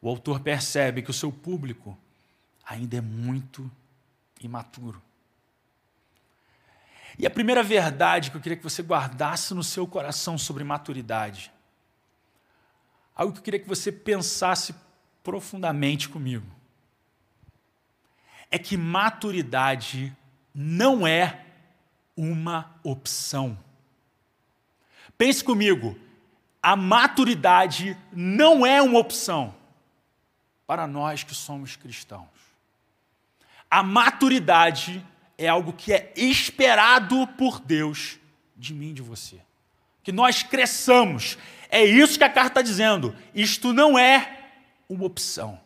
o 0.00 0.08
autor 0.08 0.38
percebe 0.38 1.02
que 1.02 1.10
o 1.10 1.14
seu 1.14 1.32
público 1.32 1.98
ainda 2.64 2.96
é 2.96 3.00
muito 3.00 3.68
imaturo. 4.40 5.02
E 7.18 7.26
a 7.26 7.30
primeira 7.30 7.64
verdade 7.64 8.30
que 8.30 8.36
eu 8.36 8.40
queria 8.40 8.56
que 8.56 8.62
você 8.62 8.80
guardasse 8.80 9.52
no 9.52 9.64
seu 9.64 9.88
coração 9.88 10.38
sobre 10.38 10.62
maturidade, 10.62 11.50
algo 13.16 13.32
que 13.32 13.40
eu 13.40 13.44
queria 13.44 13.60
que 13.60 13.68
você 13.68 13.90
pensasse 13.90 14.72
profundamente 15.24 16.08
comigo, 16.08 16.46
é 18.48 18.58
que 18.60 18.76
maturidade 18.76 20.16
não 20.62 21.06
é 21.06 21.40
uma 22.14 22.78
opção. 22.84 23.58
Pense 25.16 25.42
comigo, 25.42 25.98
a 26.62 26.76
maturidade 26.76 27.96
não 28.12 28.66
é 28.66 28.82
uma 28.82 28.98
opção 28.98 29.54
para 30.66 30.86
nós 30.86 31.24
que 31.24 31.34
somos 31.34 31.76
cristãos. 31.76 32.28
A 33.70 33.82
maturidade 33.82 35.02
é 35.38 35.48
algo 35.48 35.72
que 35.72 35.94
é 35.94 36.12
esperado 36.14 37.26
por 37.38 37.58
Deus 37.58 38.18
de 38.54 38.74
mim 38.74 38.90
e 38.90 38.94
de 38.94 39.02
você. 39.02 39.40
Que 40.02 40.12
nós 40.12 40.42
cresçamos. 40.42 41.38
É 41.70 41.82
isso 41.82 42.18
que 42.18 42.24
a 42.24 42.28
carta 42.28 42.60
está 42.60 42.62
dizendo. 42.62 43.16
Isto 43.34 43.72
não 43.72 43.98
é 43.98 44.50
uma 44.90 45.06
opção. 45.06 45.58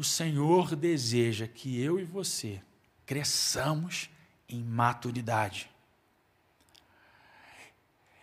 O 0.00 0.02
Senhor 0.02 0.74
deseja 0.74 1.46
que 1.46 1.78
eu 1.78 2.00
e 2.00 2.04
você 2.04 2.62
cresçamos 3.04 4.08
em 4.48 4.64
maturidade. 4.64 5.70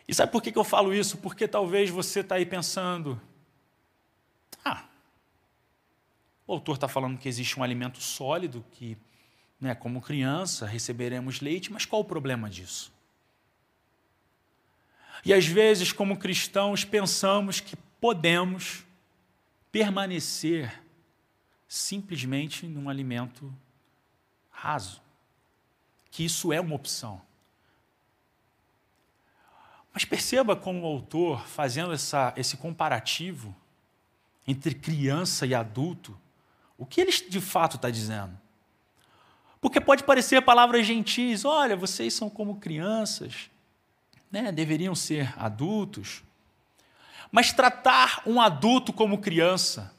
E 0.08 0.12
sabe 0.12 0.32
por 0.32 0.42
que 0.42 0.58
eu 0.58 0.64
falo 0.64 0.92
isso? 0.92 1.20
Porque 1.20 1.48
talvez 1.48 1.92
você 1.92 2.22
está 2.22 2.34
aí 2.34 2.48
pensando: 2.48 3.22
ah, 4.66 4.86
o 6.48 6.54
autor 6.54 6.78
está 6.78 6.88
falando 6.88 7.20
que 7.20 7.30
existe 7.30 7.60
um 7.60 7.64
alimento 7.64 8.02
sólido 8.02 8.66
que, 8.72 8.98
né, 9.62 9.76
como 9.76 10.02
criança, 10.02 10.66
receberemos 10.66 11.42
leite, 11.42 11.72
mas 11.72 11.86
qual 11.86 12.02
o 12.02 12.06
problema 12.06 12.50
disso? 12.50 12.92
E 15.24 15.32
às 15.32 15.46
vezes, 15.46 15.92
como 15.92 16.18
cristãos, 16.18 16.84
pensamos 16.84 17.60
que 17.60 17.76
podemos 18.02 18.84
permanecer 19.72 20.87
simplesmente 21.68 22.66
num 22.66 22.90
alimento 22.90 23.54
raso, 24.50 25.02
que 26.10 26.24
isso 26.24 26.54
é 26.54 26.62
uma 26.62 26.76
opção. 26.76 27.22
Mas 29.94 30.06
perceba 30.06 30.56
como 30.56 30.82
o 30.82 30.86
autor, 30.86 31.46
fazendo 31.48 31.92
essa, 31.92 32.34
esse 32.38 32.56
comparativo 32.58 33.56
entre 34.48 34.74
criança 34.74 35.46
e 35.46 35.54
adulto, 35.54 36.18
o 36.78 36.86
que 36.86 37.02
ele 37.02 37.12
de 37.12 37.42
fato 37.42 37.76
está 37.76 37.90
dizendo? 37.90 38.40
Porque 39.60 39.82
pode 39.82 40.04
parecer 40.04 40.42
palavras 40.44 40.86
gentis, 40.86 41.44
olha, 41.44 41.76
vocês 41.76 42.14
são 42.14 42.30
como 42.30 42.58
crianças, 42.58 43.50
né? 44.32 44.52
deveriam 44.52 44.94
ser 44.94 45.34
adultos. 45.38 46.24
Mas 47.32 47.52
tratar 47.52 48.22
um 48.26 48.40
adulto 48.40 48.94
como 48.94 49.18
criança 49.18 49.94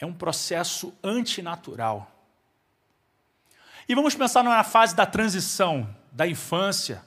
é 0.00 0.06
um 0.06 0.14
processo 0.14 0.94
antinatural. 1.04 2.10
E 3.88 3.94
vamos 3.94 4.14
pensar 4.14 4.42
na 4.42 4.64
fase 4.64 4.96
da 4.96 5.04
transição 5.04 5.94
da 6.10 6.26
infância 6.26 7.04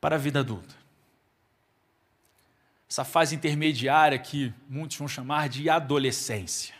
para 0.00 0.16
a 0.16 0.18
vida 0.18 0.40
adulta. 0.40 0.74
Essa 2.88 3.04
fase 3.04 3.34
intermediária 3.34 4.18
que 4.18 4.52
muitos 4.68 4.96
vão 4.96 5.08
chamar 5.08 5.48
de 5.48 5.68
adolescência. 5.68 6.74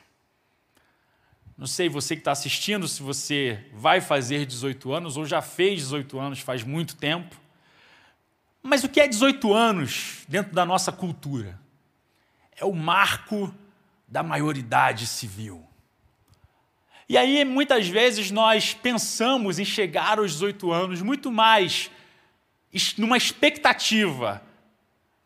Não 1.57 1.67
sei 1.67 1.89
você 1.89 2.15
que 2.15 2.21
está 2.21 2.33
assistindo 2.33 2.87
se 2.87 3.03
você 3.03 3.67
vai 3.73 4.01
fazer 4.01 4.47
18 4.47 4.93
anos 4.93 5.17
ou 5.17 5.25
já 5.25 5.41
fez 5.41 5.81
18 5.81 6.19
anos 6.19 6.41
faz 6.41 6.63
muito 6.63 6.97
tempo. 6.97 7.35
Mas 8.63 8.85
o 8.85 8.89
que 8.89 9.01
é 9.01 9.09
18 9.09 9.53
anos 9.53 10.25
dentro 10.29 10.53
da 10.55 10.65
nossa 10.65 10.93
cultura? 10.93 11.59
É 12.57 12.65
o 12.65 12.75
marco 12.75 13.53
da 14.13 14.23
maioridade 14.23 15.07
civil. 15.07 15.67
E 17.09 17.17
aí, 17.17 17.47
muitas 17.47 17.89
vezes, 17.89 18.31
nós 18.31 18.75
pensamos 18.75 19.59
em 19.59 19.65
chegar 19.65 20.19
aos 20.19 20.33
18 20.33 20.71
anos 20.71 21.01
muito 21.01 21.33
mais 21.33 21.91
numa 22.99 23.17
expectativa 23.17 24.43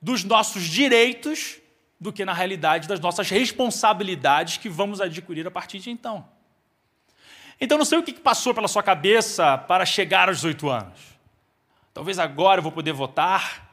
dos 0.00 0.22
nossos 0.22 0.62
direitos 0.62 1.58
do 1.98 2.12
que 2.12 2.24
na 2.24 2.32
realidade 2.32 2.86
das 2.86 3.00
nossas 3.00 3.28
responsabilidades 3.28 4.56
que 4.56 4.68
vamos 4.68 5.00
adquirir 5.00 5.44
a 5.48 5.50
partir 5.50 5.80
de 5.80 5.90
então. 5.90 6.28
Então, 7.60 7.78
não 7.78 7.84
sei 7.84 7.98
o 7.98 8.04
que 8.04 8.12
passou 8.12 8.54
pela 8.54 8.68
sua 8.68 8.84
cabeça 8.84 9.58
para 9.58 9.84
chegar 9.84 10.28
aos 10.28 10.38
18 10.38 10.68
anos. 10.68 11.00
Talvez 11.92 12.20
agora 12.20 12.60
eu 12.60 12.62
vou 12.62 12.70
poder 12.70 12.92
votar. 12.92 13.68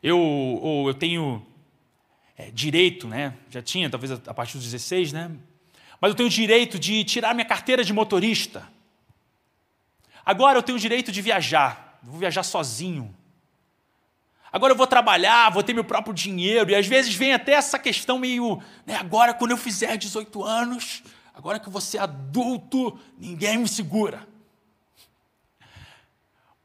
Eu, 0.00 0.20
ou 0.20 0.86
eu 0.86 0.94
tenho 0.94 1.44
é, 2.36 2.50
direito, 2.50 3.08
né? 3.08 3.34
Já 3.48 3.62
tinha, 3.62 3.88
talvez 3.88 4.12
a 4.12 4.34
partir 4.34 4.58
dos 4.58 4.64
16, 4.64 5.12
né? 5.12 5.30
Mas 6.00 6.10
eu 6.10 6.14
tenho 6.14 6.28
direito 6.28 6.78
de 6.78 7.02
tirar 7.04 7.34
minha 7.34 7.46
carteira 7.46 7.82
de 7.82 7.92
motorista. 7.92 8.68
Agora 10.24 10.58
eu 10.58 10.62
tenho 10.62 10.76
o 10.76 10.80
direito 10.80 11.10
de 11.10 11.22
viajar. 11.22 11.98
Vou 12.02 12.18
viajar 12.18 12.42
sozinho. 12.42 13.14
Agora 14.52 14.72
eu 14.72 14.76
vou 14.76 14.86
trabalhar, 14.86 15.50
vou 15.50 15.62
ter 15.62 15.72
meu 15.72 15.84
próprio 15.84 16.12
dinheiro. 16.12 16.70
E 16.70 16.74
às 16.74 16.86
vezes 16.86 17.14
vem 17.14 17.32
até 17.32 17.52
essa 17.52 17.78
questão 17.78 18.18
meio. 18.18 18.62
Né, 18.84 18.94
agora, 18.96 19.32
quando 19.32 19.52
eu 19.52 19.56
fizer 19.56 19.96
18 19.96 20.44
anos, 20.44 21.02
agora 21.34 21.58
que 21.58 21.68
eu 21.68 21.72
vou 21.72 21.80
ser 21.80 21.98
adulto, 21.98 22.98
ninguém 23.18 23.56
me 23.56 23.68
segura. 23.68 24.26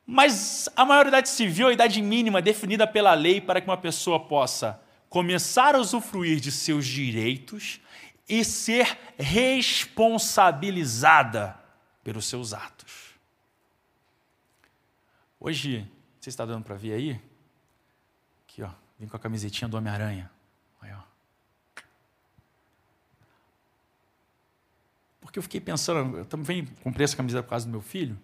Mas 0.06 0.68
a 0.76 0.84
maioridade 0.84 1.30
civil 1.30 1.68
é 1.68 1.70
a 1.70 1.74
idade 1.74 2.02
mínima 2.02 2.42
definida 2.42 2.86
pela 2.86 3.14
lei 3.14 3.40
para 3.40 3.62
que 3.62 3.68
uma 3.68 3.78
pessoa 3.78 4.20
possa 4.20 4.82
começar 5.12 5.76
a 5.76 5.78
usufruir 5.78 6.40
de 6.40 6.52
seus 6.54 6.88
direitos 6.88 7.82
e 8.30 8.46
ser 8.46 8.98
responsabilizada 9.20 11.60
pelos 12.02 12.26
seus 12.26 12.54
atos. 12.54 13.12
Hoje, 15.38 15.86
você 16.18 16.30
está 16.30 16.46
dando 16.46 16.64
para 16.64 16.76
ver 16.76 16.94
aí? 16.94 17.22
Aqui, 18.46 18.64
ó, 18.64 18.70
vim 18.98 19.06
com 19.06 19.18
a 19.18 19.20
camisetinha 19.20 19.68
do 19.68 19.76
Homem-Aranha. 19.76 20.32
Ó. 20.82 21.02
Porque 25.20 25.38
eu 25.38 25.44
fiquei 25.44 25.60
pensando, 25.60 26.20
eu 26.20 26.26
também 26.26 26.66
comprei 26.84 27.04
essa 27.04 27.18
camisa 27.18 27.44
por 27.44 27.50
causa 27.50 27.66
do 27.66 27.72
meu 27.72 27.82
filho. 27.82 28.18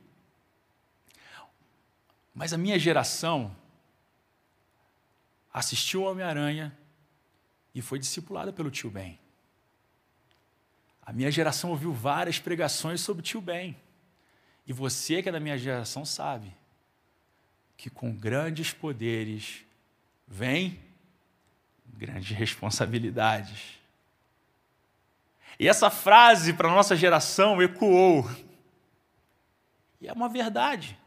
Mas 2.33 2.53
a 2.53 2.57
minha 2.57 2.79
geração 2.79 3.53
assistiu 5.57 6.03
ao 6.03 6.11
Homem-Aranha 6.11 6.77
e 7.73 7.81
foi 7.81 7.97
discipulada 7.97 8.53
pelo 8.53 8.69
tio 8.69 8.91
Ben. 8.91 9.17
A 11.01 11.11
minha 11.11 11.31
geração 11.31 11.71
ouviu 11.71 11.91
várias 11.91 12.37
pregações 12.37 13.01
sobre 13.01 13.21
o 13.21 13.23
tio 13.23 13.41
Ben. 13.41 13.75
E 14.67 14.73
você 14.73 15.23
que 15.23 15.29
é 15.29 15.31
da 15.31 15.39
minha 15.39 15.57
geração 15.57 16.05
sabe 16.05 16.53
que 17.75 17.89
com 17.89 18.13
grandes 18.13 18.71
poderes 18.71 19.65
vem 20.27 20.79
grandes 21.85 22.37
responsabilidades. 22.37 23.79
E 25.59 25.67
essa 25.67 25.89
frase 25.89 26.53
para 26.53 26.69
a 26.69 26.75
nossa 26.75 26.95
geração 26.95 27.59
ecoou. 27.61 28.29
E 29.99 30.07
é 30.07 30.13
uma 30.13 30.29
verdade. 30.29 30.97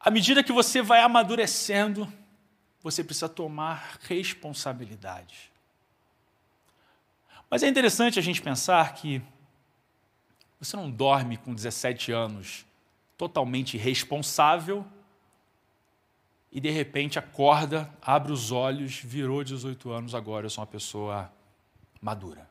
À 0.00 0.10
medida 0.10 0.44
que 0.44 0.52
você 0.52 0.80
vai 0.80 1.00
amadurecendo, 1.00 2.10
você 2.82 3.02
precisa 3.02 3.28
tomar 3.28 3.98
responsabilidade. 4.02 5.50
Mas 7.50 7.62
é 7.62 7.68
interessante 7.68 8.18
a 8.18 8.22
gente 8.22 8.40
pensar 8.40 8.94
que 8.94 9.22
você 10.60 10.76
não 10.76 10.90
dorme 10.90 11.36
com 11.36 11.54
17 11.54 12.12
anos 12.12 12.66
totalmente 13.16 13.76
responsável 13.76 14.86
e 16.52 16.60
de 16.60 16.70
repente 16.70 17.18
acorda, 17.18 17.92
abre 18.00 18.32
os 18.32 18.52
olhos, 18.52 18.98
virou 18.98 19.42
18 19.42 19.90
anos, 19.90 20.14
agora 20.14 20.46
eu 20.46 20.50
sou 20.50 20.62
uma 20.62 20.70
pessoa 20.70 21.32
madura. 22.00 22.48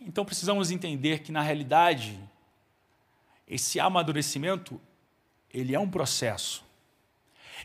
Então 0.00 0.24
precisamos 0.24 0.70
entender 0.70 1.20
que 1.20 1.32
na 1.32 1.42
realidade 1.42 2.18
esse 3.46 3.80
amadurecimento 3.80 4.80
ele 5.52 5.74
é 5.74 5.80
um 5.80 5.90
processo. 5.90 6.64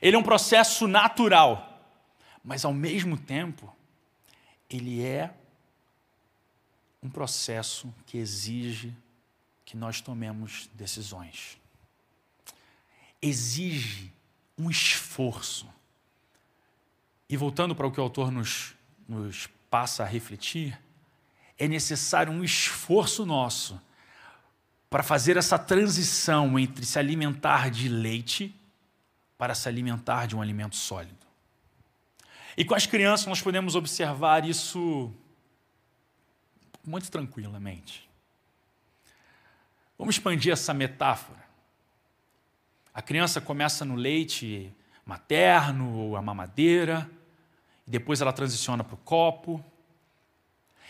Ele 0.02 0.16
é 0.16 0.20
um 0.20 0.24
processo 0.24 0.88
natural, 0.88 1.88
mas 2.44 2.66
ao 2.66 2.74
mesmo 2.74 3.18
tempo 3.18 3.74
ele 4.70 5.04
é 5.04 5.34
um 7.02 7.10
processo 7.10 7.94
que 8.06 8.18
exige 8.18 8.96
que 9.66 9.78
nós 9.78 10.02
tomemos 10.02 10.70
decisões. 10.74 11.58
Exige 13.22 14.12
um 14.58 14.70
esforço. 14.70 15.68
E 17.30 17.38
voltando 17.38 17.76
para 17.76 17.88
o 17.88 17.92
que 17.92 18.00
o 18.00 18.04
autor 18.04 18.32
nos, 18.32 18.76
nos 19.08 19.48
passa 19.70 20.04
a 20.04 20.06
refletir, 20.06 20.80
é 21.58 21.68
necessário 21.68 22.32
um 22.32 22.44
esforço 22.44 23.26
nosso 23.26 23.80
para 24.94 25.02
fazer 25.02 25.38
essa 25.38 25.58
transição 25.58 26.60
entre 26.60 26.86
se 26.86 27.00
alimentar 27.00 27.72
de 27.72 27.90
leite 27.90 28.56
para 29.40 29.56
se 29.56 29.68
alimentar 29.68 30.28
de 30.28 30.36
um 30.36 30.42
alimento 30.42 30.76
sólido. 30.76 31.26
E 32.56 32.64
com 32.64 32.76
as 32.76 32.86
crianças 32.86 33.26
nós 33.26 33.42
podemos 33.42 33.74
observar 33.74 34.48
isso 34.48 35.12
muito 36.86 37.10
tranquilamente. 37.10 38.08
Vamos 39.98 40.14
expandir 40.14 40.54
essa 40.54 40.76
metáfora. 40.76 41.44
A 42.94 43.02
criança 43.02 43.42
começa 43.42 43.84
no 43.84 43.96
leite 43.96 44.72
materno 45.04 45.92
ou 45.92 46.16
a 46.16 46.22
mamadeira, 46.22 47.10
e 47.88 47.90
depois 47.90 48.22
ela 48.22 48.32
transiciona 48.32 48.84
para 48.84 48.94
o 48.94 48.98
copo, 48.98 49.66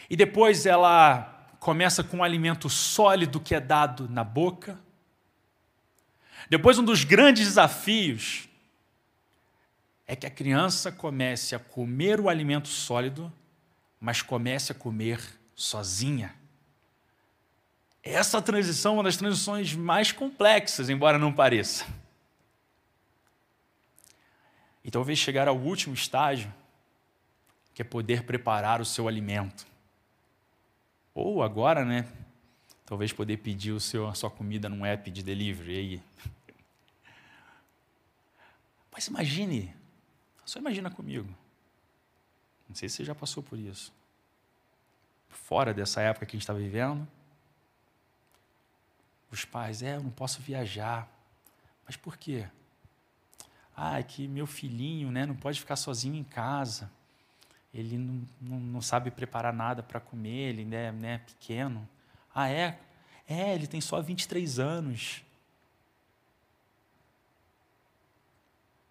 e 0.10 0.17
depois 0.17 0.65
ela 0.65 1.43
começa 1.63 2.03
com 2.03 2.17
um 2.17 2.24
alimento 2.24 2.70
sólido 2.70 3.39
que 3.39 3.55
é 3.55 3.60
dado 3.60 4.10
na 4.10 4.22
boca. 4.22 4.77
Depois, 6.50 6.77
um 6.77 6.84
dos 6.84 7.05
grandes 7.05 7.48
desafios 7.48 8.50
é 10.05 10.13
que 10.13 10.27
a 10.27 10.29
criança 10.29 10.91
comece 10.91 11.55
a 11.55 11.60
comer 11.60 12.20
o 12.20 12.27
alimento 12.27 12.67
sólido, 12.67 13.32
mas 13.98 14.22
comece 14.22 14.74
a 14.74 14.75
comer 14.75 15.22
sozinha. 15.55 16.36
Essa 18.03 18.41
transição 18.41 18.91
é 18.91 18.98
uma 18.98 19.03
das 19.03 19.15
transições 19.15 19.74
mais 19.74 20.12
complexas, 20.12 20.89
embora 20.89 21.17
não 21.17 21.32
pareça. 21.32 21.88
E 24.84 24.91
talvez 24.91 25.17
chegar 25.17 25.48
ao 25.48 25.58
último 25.58 25.93
estágio, 25.96 26.53
que 27.74 27.82
é 27.82 27.86
poder 27.86 28.24
preparar 28.24 28.82
o 28.82 28.86
seu 28.86 29.08
alimento. 29.08 29.73
Ou 31.13 31.43
agora, 31.43 31.86
né? 31.86 32.08
Talvez 32.86 33.13
poder 33.13 33.38
pedir 33.38 33.72
o 33.72 33.79
seu, 33.79 34.08
a 34.08 34.13
sua 34.13 34.29
comida 34.29 34.67
num 34.67 34.86
app 34.86 35.10
de 35.10 35.24
delivery 35.24 35.77
aí. 35.77 36.03
Mas 38.91 39.08
imagine, 39.08 39.74
só 40.46 40.60
imagina 40.60 40.91
comigo. 40.91 41.27
Não 42.67 42.75
sei 42.75 42.89
se 42.89 42.98
você 42.98 43.05
já 43.05 43.15
passou 43.15 43.41
por 43.41 43.58
isso 43.58 43.93
fora 45.34 45.74
dessa 45.74 46.01
época 46.01 46.25
que 46.25 46.36
a 46.36 46.38
gente 46.38 46.43
está 46.43 46.53
vivendo. 46.53 47.08
Os 49.29 49.43
pais, 49.46 49.82
é, 49.82 49.96
eu 49.96 50.03
não 50.03 50.12
posso 50.12 50.41
viajar. 50.41 51.08
Mas 51.86 51.98
por 51.98 52.17
quê? 52.17 52.48
Ah, 53.75 54.00
é 54.00 54.03
que 54.03 54.27
meu 54.27 54.46
filhinho 54.46 55.12
né, 55.12 55.25
não 55.25 55.36
pode 55.36 55.60
ficar 55.60 55.75
sozinho 55.75 56.15
em 56.15 56.24
casa. 56.24 56.89
Ele 57.74 57.98
não, 57.98 58.27
não, 58.39 58.60
não 58.60 58.82
sabe 58.82 59.10
preparar 59.10 59.51
nada 59.51 59.82
para 59.82 60.00
comer, 60.00 60.50
ele 60.50 60.65
né, 60.65 60.92
né, 60.92 61.15
é 61.15 61.18
pequeno. 61.18 61.88
Ah, 62.34 62.50
é? 62.50 62.80
É, 63.27 63.56
ele 63.56 63.65
tem 63.65 63.82
só 63.82 64.00
23 64.01 64.60
anos. 64.60 65.24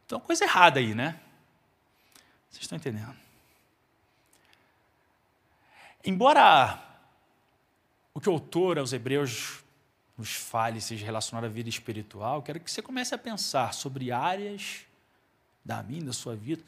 Então, 0.05 0.18
coisa 0.18 0.45
errada 0.45 0.81
aí, 0.81 0.95
né? 0.95 1.21
Vocês 2.51 2.62
estão 2.62 2.77
entendendo? 2.77 3.16
Embora 6.05 6.83
o 8.12 8.21
que 8.21 8.29
o 8.29 8.33
autor 8.33 8.79
aos 8.79 8.92
Hebreus 8.92 9.62
nos 10.18 10.33
fale 10.33 10.81
seja 10.81 11.07
relacionado 11.07 11.45
à 11.45 11.49
vida 11.49 11.68
espiritual, 11.68 12.42
quero 12.42 12.61
que 12.61 12.71
você 12.71 12.83
comece 12.83 13.14
a 13.14 13.18
pensar 13.18 13.73
sobre 13.73 14.11
áreas 14.11 14.85
da 15.64 15.83
minha, 15.83 16.05
da 16.05 16.12
sua 16.12 16.35
vida, 16.35 16.64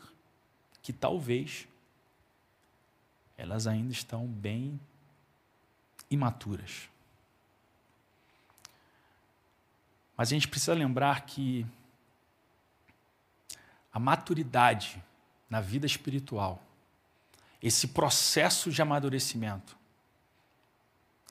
que 0.81 0.93
talvez 0.93 1.67
elas 3.37 3.67
ainda 3.67 3.93
estão 3.93 4.27
bem 4.27 4.79
imaturas. 6.11 6.89
Mas 10.17 10.29
a 10.29 10.35
gente 10.35 10.49
precisa 10.49 10.75
lembrar 10.75 11.23
que 11.23 11.67
a 13.93 13.99
maturidade 13.99 15.03
na 15.49 15.61
vida 15.61 15.87
espiritual 15.87 16.63
esse 17.65 17.89
processo 17.89 18.71
de 18.71 18.83
amadurecimento, 18.83 19.75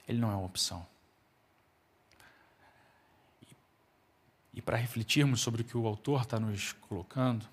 ele 0.07 0.17
não 0.17 0.31
é 0.31 0.35
uma 0.35 0.47
opção. 0.47 0.83
E, 3.43 3.55
e 4.55 4.59
para 4.59 4.75
refletirmos 4.75 5.41
sobre 5.41 5.61
o 5.61 5.63
que 5.63 5.77
o 5.77 5.85
autor 5.85 6.23
está 6.23 6.39
nos 6.39 6.73
colocando, 6.73 7.47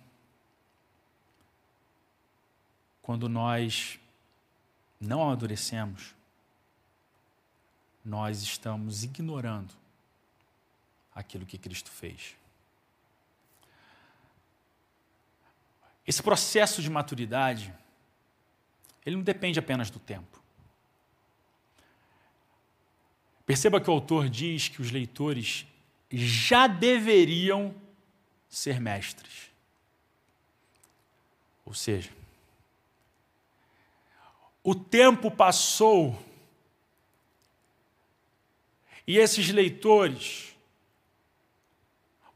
quando 3.03 3.29
nós 3.29 4.00
não 5.01 5.23
amadurecemos, 5.23 6.15
nós 8.05 8.43
estamos 8.43 9.03
ignorando 9.03 9.73
aquilo 11.15 11.47
que 11.47 11.57
Cristo 11.57 11.91
fez. 11.91 12.37
Esse 16.07 16.23
processo 16.23 16.83
de 16.83 16.91
maturidade 16.91 17.73
ele 19.05 19.17
não 19.17 19.23
depende 19.23 19.59
apenas 19.59 19.91
do 19.91 19.99
tempo. 19.99 20.41
Perceba 23.47 23.81
que 23.81 23.91
o 23.91 23.93
autor 23.93 24.29
diz 24.29 24.69
que 24.69 24.81
os 24.81 24.91
leitores 24.91 25.67
já 26.11 26.67
deveriam 26.67 27.75
ser 28.49 28.81
mestres. 28.81 29.51
Ou 31.65 31.75
seja, 31.75 32.11
o 34.63 34.75
tempo 34.75 35.31
passou 35.31 36.21
e 39.07 39.19
esses 39.19 39.49
leitores, 39.51 40.55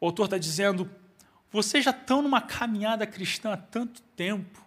o 0.00 0.06
autor 0.06 0.24
está 0.24 0.38
dizendo, 0.38 0.90
vocês 1.50 1.84
já 1.84 1.90
estão 1.92 2.20
numa 2.22 2.40
caminhada 2.40 3.06
cristã 3.06 3.52
há 3.52 3.56
tanto 3.56 4.02
tempo 4.16 4.64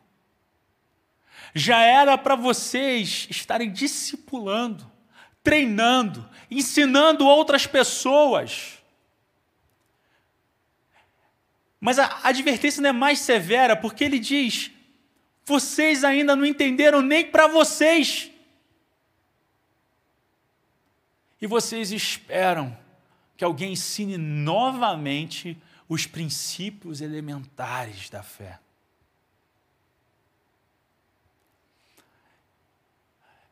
já 1.54 1.82
era 1.82 2.17
para 2.17 2.36
vocês 2.36 3.28
estarem 3.30 3.72
discipulando, 3.72 4.89
treinando, 5.43 6.28
ensinando 6.50 7.26
outras 7.26 7.65
pessoas. 7.65 8.78
Mas 11.80 12.00
a 12.00 12.20
advertência 12.24 12.82
não 12.82 12.89
é 12.89 12.93
mais 12.93 13.20
severa, 13.20 13.76
porque 13.76 14.04
ele 14.04 14.20
diz: 14.20 14.72
vocês 15.48 16.04
ainda 16.04 16.36
não 16.36 16.46
entenderam 16.46 17.02
nem 17.02 17.32
para 17.32 17.48
vocês. 17.48 18.30
E 21.42 21.48
vocês 21.48 21.94
esperam 21.94 22.78
que 23.38 23.46
alguém 23.46 23.72
ensine 23.72 24.18
novamente 24.18 25.58
os 25.88 26.06
princípios 26.06 27.00
elementares 27.00 28.10
da 28.10 28.22
fé. 28.22 28.60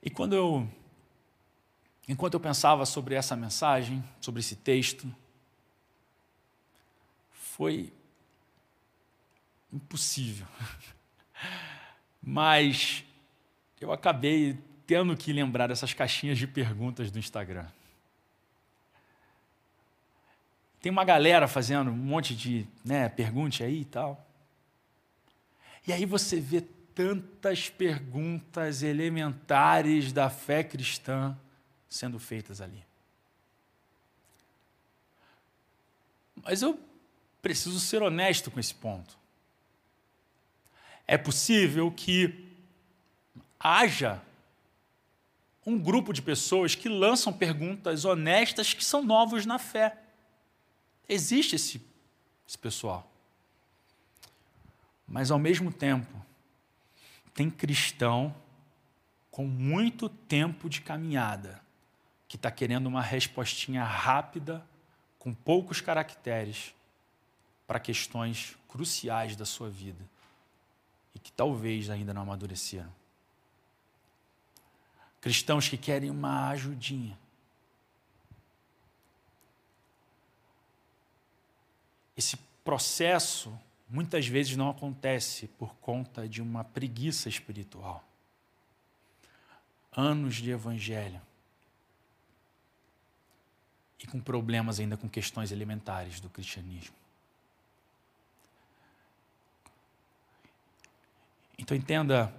E 0.04 0.10
quando 0.10 0.36
eu, 0.36 0.68
enquanto 2.10 2.34
eu 2.34 2.42
pensava 2.42 2.86
sobre 2.86 3.16
essa 3.16 3.38
mensagem, 3.38 4.04
sobre 4.20 4.42
esse 4.42 4.58
texto, 4.58 5.10
foi 7.32 7.94
impossível. 9.72 10.46
Mas 12.26 13.06
eu 13.80 13.92
acabei 13.92 14.58
tendo 14.88 15.16
que 15.16 15.32
lembrar 15.32 15.68
dessas 15.68 15.94
caixinhas 15.94 16.38
de 16.40 16.48
perguntas 16.48 17.12
do 17.12 17.20
Instagram. 17.20 17.68
Tem 20.82 20.92
uma 20.92 21.06
galera 21.06 21.48
fazendo 21.48 21.92
um 21.92 21.96
monte 21.96 22.36
de 22.36 22.68
né, 22.84 23.10
pergunte 23.10 23.64
aí 23.64 23.82
e 23.82 23.86
tal. 23.86 24.26
E 25.88 25.94
aí 25.94 26.06
você 26.06 26.40
vê 26.40 26.62
tantas 26.96 27.70
perguntas 27.70 28.82
elementares 28.82 30.12
da 30.12 30.30
fé 30.30 30.64
cristã 30.64 31.38
sendo 31.88 32.18
feitas 32.18 32.62
ali. 32.62 32.84
Mas 36.36 36.62
eu 36.62 36.80
preciso 37.42 37.80
ser 37.80 38.02
honesto 38.02 38.50
com 38.50 38.60
esse 38.60 38.74
ponto. 38.74 39.18
É 41.08 41.18
possível 41.18 41.92
que 41.92 42.46
haja 43.60 44.22
um 45.66 45.78
grupo 45.78 46.14
de 46.14 46.22
pessoas 46.22 46.76
que 46.76 46.90
lançam 46.90 47.34
perguntas 47.34 48.06
honestas 48.06 48.74
que 48.74 48.84
são 48.84 49.04
novos 49.04 49.46
na 49.46 49.58
fé. 49.58 49.98
Existe 51.08 51.56
esse, 51.56 51.82
esse 52.48 52.58
pessoal. 52.58 53.12
Mas, 55.08 55.30
ao 55.30 55.38
mesmo 55.38 55.72
tempo, 55.72 56.24
tem 57.34 57.50
cristão 57.50 58.36
com 59.30 59.46
muito 59.46 60.10
tempo 60.10 60.70
de 60.70 60.82
caminhada 60.82 61.62
que 62.28 62.36
está 62.36 62.50
querendo 62.50 62.88
uma 62.88 63.02
respostinha 63.02 63.84
rápida, 63.84 64.66
com 65.20 65.34
poucos 65.34 65.82
caracteres, 65.82 66.74
para 67.68 67.80
questões 67.80 68.56
cruciais 68.68 69.36
da 69.36 69.46
sua 69.46 69.70
vida 69.70 70.15
e 71.16 71.20
que 71.20 71.32
talvez 71.32 71.90
ainda 71.90 72.14
não 72.14 72.22
amadureceram. 72.22 72.94
Cristãos 75.22 75.68
que 75.68 75.78
querem 75.78 76.12
uma 76.12 76.50
ajudinha. 76.50 77.18
Esse 82.16 82.38
processo 82.64 83.58
muitas 83.90 84.28
vezes 84.28 84.56
não 84.56 84.70
acontece 84.70 85.48
por 85.48 85.74
conta 85.76 86.28
de 86.28 86.42
uma 86.42 86.64
preguiça 86.64 87.30
espiritual. 87.30 88.04
Anos 89.92 90.36
de 90.36 90.52
evangelho. 90.52 91.22
E 94.00 94.06
com 94.06 94.20
problemas 94.20 94.80
ainda 94.80 94.98
com 94.98 95.10
questões 95.10 95.52
elementares 95.52 96.20
do 96.20 96.30
cristianismo. 96.30 97.05
Então 101.58 101.76
entenda, 101.76 102.34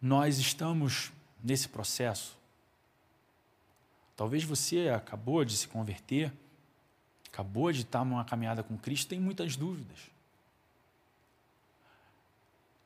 nós 0.00 0.38
estamos 0.38 1.12
nesse 1.42 1.68
processo. 1.68 2.36
Talvez 4.16 4.44
você 4.44 4.88
acabou 4.88 5.44
de 5.44 5.56
se 5.56 5.66
converter, 5.66 6.32
acabou 7.32 7.72
de 7.72 7.82
estar 7.82 8.04
numa 8.04 8.24
caminhada 8.24 8.62
com 8.62 8.76
Cristo, 8.76 9.08
tem 9.08 9.20
muitas 9.20 9.56
dúvidas. 9.56 9.98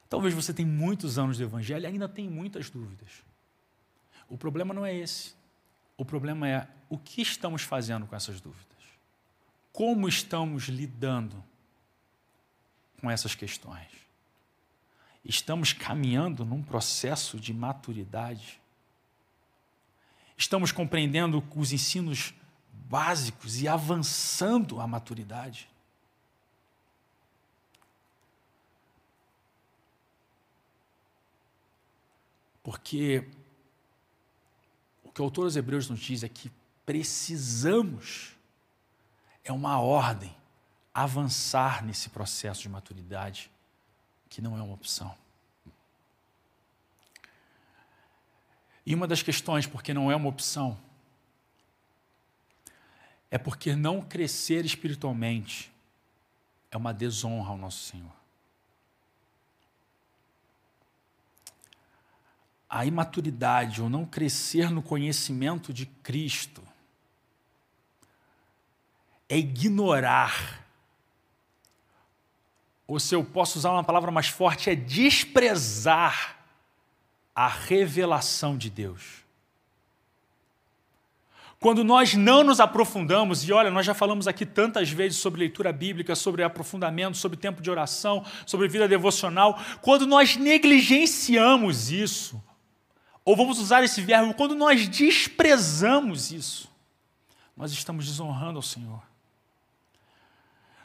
Talvez 0.08 0.32
você 0.34 0.54
tenha 0.54 0.68
muitos 0.68 1.18
anos 1.18 1.36
de 1.36 1.42
evangelho 1.42 1.82
e 1.82 1.86
ainda 1.86 2.08
tem 2.08 2.28
muitas 2.28 2.70
dúvidas. 2.70 3.24
O 4.28 4.38
problema 4.38 4.72
não 4.72 4.86
é 4.86 4.94
esse. 4.94 5.34
O 5.96 6.04
problema 6.04 6.48
é 6.48 6.68
o 6.88 6.96
que 6.96 7.22
estamos 7.22 7.62
fazendo 7.62 8.06
com 8.06 8.14
essas 8.14 8.40
dúvidas. 8.40 8.66
Como 9.72 10.08
estamos 10.08 10.64
lidando 10.68 11.42
com 13.00 13.10
essas 13.10 13.34
questões. 13.34 13.88
Estamos 15.24 15.72
caminhando 15.72 16.44
num 16.44 16.62
processo 16.62 17.38
de 17.38 17.52
maturidade. 17.52 18.60
Estamos 20.36 20.70
compreendendo 20.70 21.42
os 21.54 21.72
ensinos 21.72 22.32
básicos 22.72 23.60
e 23.60 23.66
avançando 23.66 24.80
a 24.80 24.86
maturidade. 24.86 25.68
Porque 32.62 33.28
o 35.04 35.10
que 35.10 35.20
o 35.20 35.24
autor 35.24 35.44
dos 35.44 35.56
Hebreus 35.56 35.88
nos 35.88 36.00
diz 36.00 36.22
é 36.22 36.28
que 36.28 36.50
precisamos, 36.84 38.36
é 39.44 39.52
uma 39.52 39.80
ordem, 39.80 40.34
avançar 41.02 41.84
nesse 41.84 42.08
processo 42.08 42.62
de 42.62 42.70
maturidade, 42.70 43.50
que 44.30 44.40
não 44.40 44.56
é 44.56 44.62
uma 44.62 44.72
opção. 44.72 45.14
E 48.86 48.94
uma 48.94 49.06
das 49.06 49.22
questões, 49.22 49.66
porque 49.66 49.92
não 49.92 50.10
é 50.10 50.16
uma 50.16 50.30
opção, 50.30 50.78
é 53.30 53.36
porque 53.36 53.76
não 53.76 54.00
crescer 54.00 54.64
espiritualmente 54.64 55.70
é 56.70 56.78
uma 56.78 56.94
desonra 56.94 57.50
ao 57.50 57.58
nosso 57.58 57.84
Senhor. 57.84 58.16
A 62.70 62.86
imaturidade 62.86 63.82
ou 63.82 63.90
não 63.90 64.06
crescer 64.06 64.70
no 64.70 64.82
conhecimento 64.82 65.74
de 65.74 65.84
Cristo 65.84 66.62
é 69.28 69.36
ignorar 69.36 70.65
ou 72.86 73.00
se 73.00 73.14
eu 73.14 73.24
posso 73.24 73.58
usar 73.58 73.72
uma 73.72 73.84
palavra 73.84 74.10
mais 74.10 74.28
forte, 74.28 74.70
é 74.70 74.74
desprezar 74.74 76.36
a 77.34 77.48
revelação 77.48 78.56
de 78.56 78.70
Deus. 78.70 79.26
Quando 81.58 81.82
nós 81.82 82.14
não 82.14 82.44
nos 82.44 82.60
aprofundamos, 82.60 83.46
e 83.48 83.52
olha, 83.52 83.70
nós 83.70 83.84
já 83.84 83.94
falamos 83.94 84.28
aqui 84.28 84.44
tantas 84.46 84.90
vezes 84.90 85.18
sobre 85.18 85.40
leitura 85.40 85.72
bíblica, 85.72 86.14
sobre 86.14 86.42
aprofundamento, 86.42 87.16
sobre 87.16 87.36
tempo 87.36 87.62
de 87.62 87.70
oração, 87.70 88.24
sobre 88.44 88.68
vida 88.68 88.86
devocional, 88.86 89.58
quando 89.80 90.06
nós 90.06 90.36
negligenciamos 90.36 91.90
isso, 91.90 92.42
ou 93.24 93.34
vamos 93.34 93.58
usar 93.58 93.82
esse 93.82 94.00
verbo, 94.00 94.34
quando 94.34 94.54
nós 94.54 94.86
desprezamos 94.86 96.30
isso, 96.30 96.70
nós 97.56 97.72
estamos 97.72 98.06
desonrando 98.06 98.58
ao 98.58 98.62
Senhor. 98.62 99.02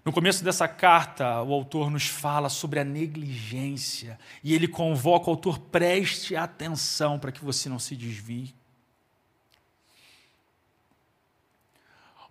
No 0.04 0.12
começo 0.12 0.44
dessa 0.44 0.68
carta, 0.68 1.44
o 1.44 1.54
autor 1.54 1.92
nos 1.92 2.08
fala 2.08 2.50
sobre 2.50 2.80
a 2.80 2.84
negligência 2.84 4.18
e 4.44 4.54
ele 4.54 4.68
convoca 4.68 5.28
o 5.28 5.32
autor: 5.32 5.60
preste 5.60 6.36
atenção 6.36 7.20
para 7.20 7.32
que 7.32 7.44
você 7.44 7.70
não 7.70 7.78
se 7.78 7.96
desvie. 7.96 8.54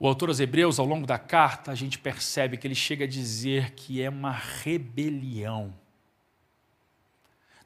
O 0.01 0.09
autor 0.09 0.31
aos 0.31 0.41
Hebreus, 0.41 0.79
ao 0.79 0.87
longo 0.87 1.07
da 1.07 1.19
carta, 1.19 1.71
a 1.71 1.75
gente 1.75 1.99
percebe 1.99 2.57
que 2.57 2.67
ele 2.67 2.75
chega 2.75 3.05
a 3.05 3.09
dizer 3.09 3.73
que 3.73 4.01
é 4.03 4.09
uma 4.09 4.33
rebelião. 4.33 5.73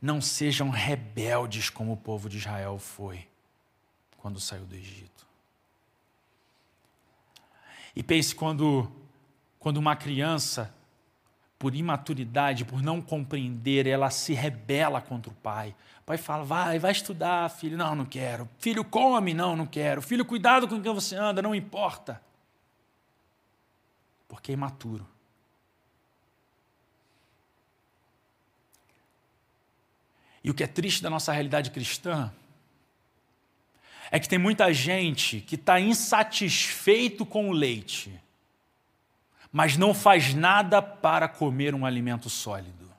Não 0.02 0.20
sejam 0.20 0.68
rebeldes 0.68 1.70
como 1.70 1.92
o 1.92 1.96
povo 1.96 2.28
de 2.28 2.36
Israel 2.36 2.78
foi 2.78 3.26
quando 4.18 4.40
saiu 4.40 4.64
do 4.64 4.74
Egito. 4.74 5.26
E 7.94 8.02
pense 8.02 8.34
quando 8.34 8.90
quando 9.64 9.78
uma 9.78 9.96
criança, 9.96 10.74
por 11.58 11.74
imaturidade, 11.74 12.66
por 12.66 12.82
não 12.82 13.00
compreender, 13.00 13.86
ela 13.86 14.10
se 14.10 14.34
rebela 14.34 15.00
contra 15.00 15.32
o 15.32 15.34
pai. 15.36 15.74
O 16.02 16.04
pai 16.04 16.18
fala: 16.18 16.44
vai, 16.44 16.78
vai 16.78 16.92
estudar, 16.92 17.48
filho. 17.48 17.74
Não, 17.74 17.94
não 17.94 18.04
quero. 18.04 18.46
Filho, 18.58 18.84
come. 18.84 19.32
Não, 19.32 19.56
não 19.56 19.64
quero. 19.64 20.02
Filho, 20.02 20.22
cuidado 20.22 20.68
com 20.68 20.82
quem 20.82 20.92
você 20.92 21.16
anda. 21.16 21.40
Não 21.40 21.54
importa. 21.54 22.20
Porque 24.28 24.52
é 24.52 24.54
imaturo. 24.54 25.08
E 30.44 30.50
o 30.50 30.54
que 30.54 30.62
é 30.62 30.66
triste 30.66 31.02
da 31.02 31.08
nossa 31.08 31.32
realidade 31.32 31.70
cristã 31.70 32.30
é 34.10 34.20
que 34.20 34.28
tem 34.28 34.38
muita 34.38 34.70
gente 34.74 35.40
que 35.40 35.54
está 35.54 35.80
insatisfeito 35.80 37.24
com 37.24 37.48
o 37.48 37.52
leite 37.54 38.22
mas 39.54 39.76
não 39.76 39.94
faz 39.94 40.34
nada 40.34 40.82
para 40.82 41.28
comer 41.28 41.76
um 41.76 41.86
alimento 41.86 42.28
sólido. 42.28 42.92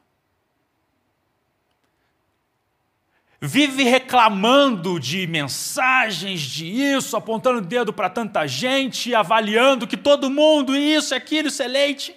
Vive 3.42 3.84
reclamando 3.84 4.98
de 4.98 5.28
mensagens, 5.28 6.40
de 6.40 6.66
isso, 6.66 7.18
apontando 7.18 7.58
o 7.58 7.62
dedo 7.62 7.92
para 7.92 8.10
tanta 8.10 8.48
gente, 8.48 9.14
avaliando 9.14 9.86
que 9.86 9.98
todo 9.98 10.30
mundo, 10.30 10.74
isso, 10.74 11.14
aquilo, 11.14 11.50
isso 11.50 11.62
é 11.62 11.68
leite. 11.68 12.16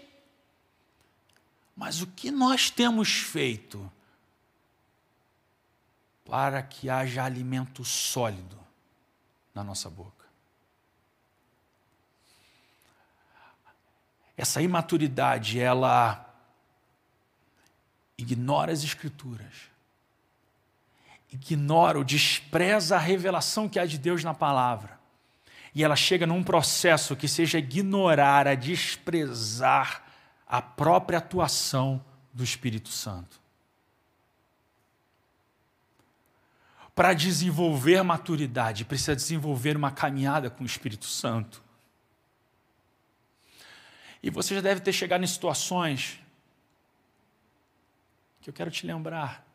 Mas 1.76 2.00
o 2.00 2.06
que 2.06 2.30
nós 2.30 2.70
temos 2.70 3.10
feito 3.10 3.90
para 6.24 6.62
que 6.62 6.88
haja 6.88 7.24
alimento 7.24 7.84
sólido 7.84 8.56
na 9.52 9.64
nossa 9.64 9.90
boca? 9.90 10.17
Essa 14.38 14.62
imaturidade, 14.62 15.58
ela 15.58 16.24
ignora 18.16 18.72
as 18.72 18.84
escrituras, 18.84 19.52
ignora 21.32 21.98
ou 21.98 22.04
despreza 22.04 22.94
a 22.94 23.00
revelação 23.00 23.68
que 23.68 23.80
há 23.80 23.84
de 23.84 23.98
Deus 23.98 24.22
na 24.22 24.32
palavra. 24.32 24.96
E 25.74 25.82
ela 25.82 25.96
chega 25.96 26.24
num 26.24 26.44
processo 26.44 27.16
que 27.16 27.26
seja 27.26 27.58
ignorar, 27.58 28.46
a 28.46 28.54
desprezar 28.54 30.04
a 30.46 30.62
própria 30.62 31.18
atuação 31.18 32.02
do 32.32 32.44
Espírito 32.44 32.88
Santo. 32.90 33.40
Para 36.94 37.12
desenvolver 37.12 38.02
maturidade, 38.02 38.84
precisa 38.84 39.16
desenvolver 39.16 39.76
uma 39.76 39.90
caminhada 39.90 40.48
com 40.48 40.62
o 40.62 40.66
Espírito 40.66 41.06
Santo. 41.06 41.67
E 44.22 44.30
você 44.30 44.54
já 44.54 44.60
deve 44.60 44.80
ter 44.80 44.92
chegado 44.92 45.22
em 45.22 45.26
situações 45.26 46.18
que 48.40 48.50
eu 48.50 48.54
quero 48.54 48.70
te 48.70 48.86
lembrar 48.86 49.48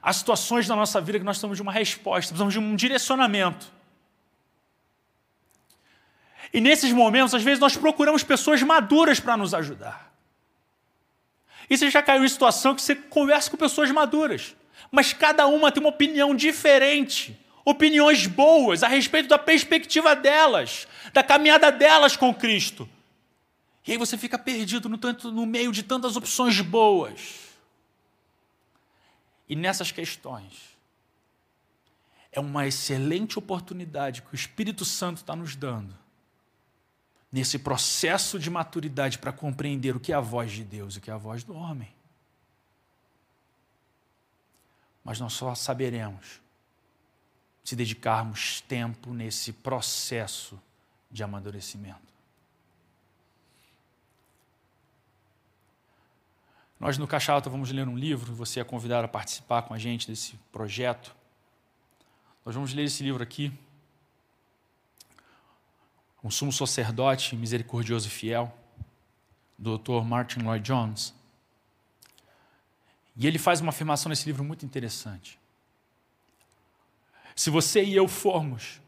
Há 0.00 0.12
situações 0.12 0.66
da 0.66 0.76
nossa 0.76 1.00
vida 1.00 1.18
que 1.18 1.24
nós 1.24 1.36
precisamos 1.36 1.56
de 1.56 1.62
uma 1.62 1.72
resposta, 1.72 2.28
precisamos 2.28 2.52
de 2.52 2.60
um 2.60 2.76
direcionamento. 2.76 3.72
E 6.52 6.60
nesses 6.60 6.92
momentos, 6.92 7.34
às 7.34 7.42
vezes, 7.42 7.58
nós 7.58 7.76
procuramos 7.76 8.22
pessoas 8.22 8.62
maduras 8.62 9.20
para 9.20 9.36
nos 9.36 9.52
ajudar. 9.52 10.12
E 11.68 11.76
você 11.76 11.90
já 11.90 12.02
caiu 12.02 12.24
em 12.24 12.28
situação 12.28 12.74
que 12.74 12.80
você 12.80 12.94
conversa 12.94 13.50
com 13.50 13.56
pessoas 13.56 13.90
maduras, 13.90 14.56
mas 14.90 15.12
cada 15.12 15.46
uma 15.46 15.70
tem 15.70 15.82
uma 15.82 15.90
opinião 15.90 16.34
diferente, 16.34 17.38
opiniões 17.70 18.26
boas 18.26 18.82
a 18.82 18.88
respeito 18.88 19.28
da 19.28 19.38
perspectiva 19.38 20.16
delas, 20.16 20.88
da 21.12 21.22
caminhada 21.22 21.70
delas 21.70 22.16
com 22.16 22.32
Cristo. 22.34 22.88
E 23.86 23.92
aí 23.92 23.98
você 23.98 24.16
fica 24.16 24.38
perdido 24.38 24.88
no, 24.88 24.96
tanto, 24.96 25.30
no 25.30 25.44
meio 25.44 25.70
de 25.70 25.82
tantas 25.82 26.16
opções 26.16 26.58
boas. 26.62 27.48
E 29.46 29.54
nessas 29.54 29.92
questões, 29.92 30.76
é 32.32 32.40
uma 32.40 32.66
excelente 32.66 33.38
oportunidade 33.38 34.22
que 34.22 34.32
o 34.32 34.34
Espírito 34.34 34.84
Santo 34.84 35.18
está 35.18 35.36
nos 35.36 35.54
dando, 35.54 35.94
nesse 37.30 37.58
processo 37.58 38.38
de 38.38 38.48
maturidade 38.48 39.18
para 39.18 39.32
compreender 39.32 39.94
o 39.94 40.00
que 40.00 40.12
é 40.12 40.16
a 40.16 40.20
voz 40.20 40.52
de 40.52 40.64
Deus 40.64 40.94
e 40.94 40.98
o 40.98 41.00
que 41.02 41.10
é 41.10 41.14
a 41.14 41.18
voz 41.18 41.44
do 41.44 41.54
homem. 41.54 41.94
Mas 45.04 45.20
nós 45.20 45.34
só 45.34 45.54
saberemos 45.54 46.47
se 47.68 47.76
dedicarmos 47.76 48.62
tempo 48.62 49.12
nesse 49.12 49.52
processo 49.52 50.58
de 51.10 51.22
amadurecimento. 51.22 52.00
Nós 56.80 56.96
no 56.96 57.06
Caixa 57.06 57.30
Alta 57.30 57.50
vamos 57.50 57.70
ler 57.70 57.86
um 57.86 57.98
livro, 57.98 58.34
você 58.34 58.58
é 58.58 58.64
convidado 58.64 59.04
a 59.04 59.08
participar 59.08 59.60
com 59.64 59.74
a 59.74 59.78
gente 59.78 60.08
desse 60.08 60.36
projeto. 60.50 61.14
Nós 62.42 62.54
vamos 62.54 62.72
ler 62.72 62.84
esse 62.84 63.02
livro 63.02 63.22
aqui. 63.22 63.52
Um 66.24 66.30
sumo 66.30 66.50
sacerdote 66.50 67.36
misericordioso 67.36 68.06
e 68.06 68.10
fiel, 68.10 68.50
Dr. 69.58 70.06
Martin 70.06 70.38
Lloyd 70.38 70.64
Jones. 70.64 71.12
E 73.14 73.26
ele 73.26 73.38
faz 73.38 73.60
uma 73.60 73.68
afirmação 73.68 74.08
nesse 74.08 74.24
livro 74.24 74.42
muito 74.42 74.64
interessante. 74.64 75.38
Se 77.38 77.50
você 77.50 77.84
e 77.84 77.94
eu 77.94 78.08
formos 78.08 78.80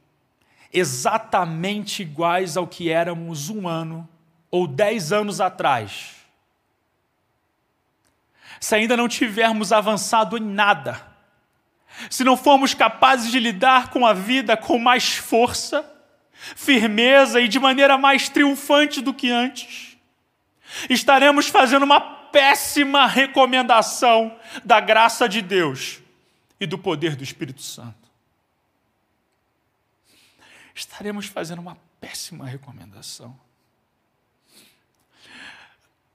exatamente 0.72 2.02
iguais 2.02 2.56
ao 2.56 2.66
que 2.66 2.90
éramos 2.90 3.48
um 3.48 3.68
ano 3.68 4.08
ou 4.50 4.66
dez 4.66 5.12
anos 5.12 5.40
atrás, 5.40 6.16
se 8.58 8.74
ainda 8.74 8.96
não 8.96 9.06
tivermos 9.06 9.70
avançado 9.70 10.36
em 10.36 10.40
nada, 10.40 11.00
se 12.10 12.24
não 12.24 12.36
formos 12.36 12.74
capazes 12.74 13.30
de 13.30 13.38
lidar 13.38 13.90
com 13.90 14.04
a 14.04 14.12
vida 14.12 14.56
com 14.56 14.80
mais 14.80 15.14
força, 15.14 15.88
firmeza 16.56 17.40
e 17.40 17.46
de 17.46 17.60
maneira 17.60 17.96
mais 17.96 18.28
triunfante 18.28 19.00
do 19.00 19.14
que 19.14 19.30
antes, 19.30 19.96
estaremos 20.88 21.46
fazendo 21.46 21.84
uma 21.84 22.00
péssima 22.00 23.06
recomendação 23.06 24.36
da 24.64 24.80
graça 24.80 25.28
de 25.28 25.40
Deus 25.40 26.00
e 26.58 26.66
do 26.66 26.76
poder 26.76 27.14
do 27.14 27.22
Espírito 27.22 27.62
Santo. 27.62 27.99
Estaremos 30.80 31.26
fazendo 31.26 31.58
uma 31.58 31.76
péssima 32.00 32.46
recomendação. 32.46 33.38